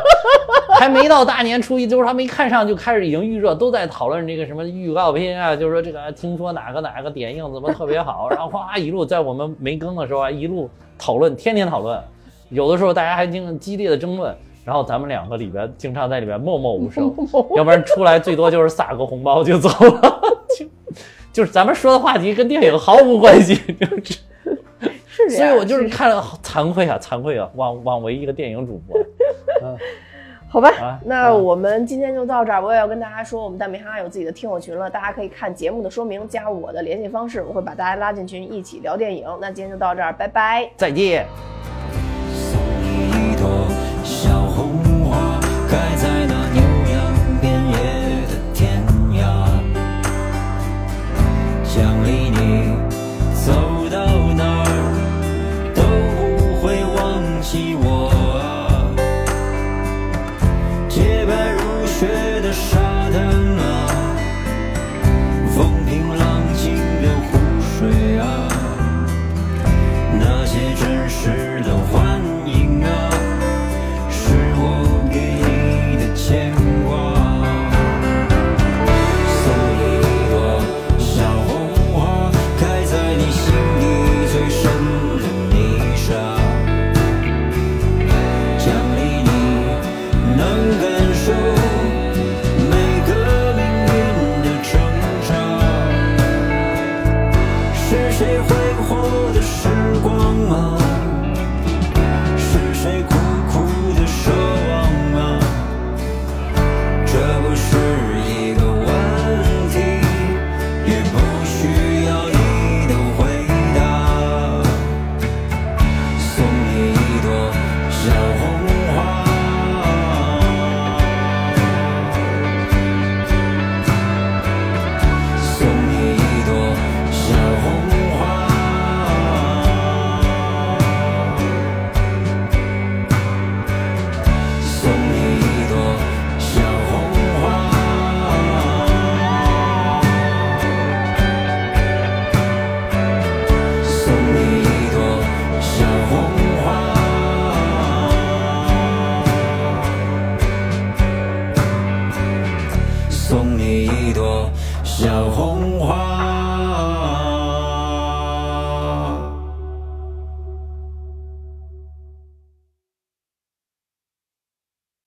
[0.76, 10.68] 还没到大年初一，就是还没看上就开始已经预热，都在讨论这个什么预告片啊，就是说这个听说哪个哪个点映怎么特别好，然后哗一路在我们没更的时候啊，一路
[10.98, 12.02] 讨论，天天讨论，
[12.50, 14.34] 有的时候大家还经激烈的争论。
[14.64, 17.10] 然后咱们两个里边经常在里边 默默无声，
[17.56, 20.20] 要不然出来最多就是撒个红包就走了，
[20.58, 20.66] 就
[21.32, 24.18] 就是咱们说的话题跟电影毫无关系， 就是。
[25.06, 25.36] 是这样。
[25.36, 29.00] 所以我就是是看了好惭愧啊，惭愧啊，枉枉为一个电影主播。
[30.50, 32.62] 好吧，啊那啊我们今天就到这儿。
[32.62, 39.26] 我也要跟大家说，我们蛋米哈有自己的听友群了，大家可以看节目的说明，加我的联系方式，我会把大家拉进群，一起聊电影。
[39.40, 40.70] 那今天就到这儿，拜拜。
[40.76, 41.26] 再见。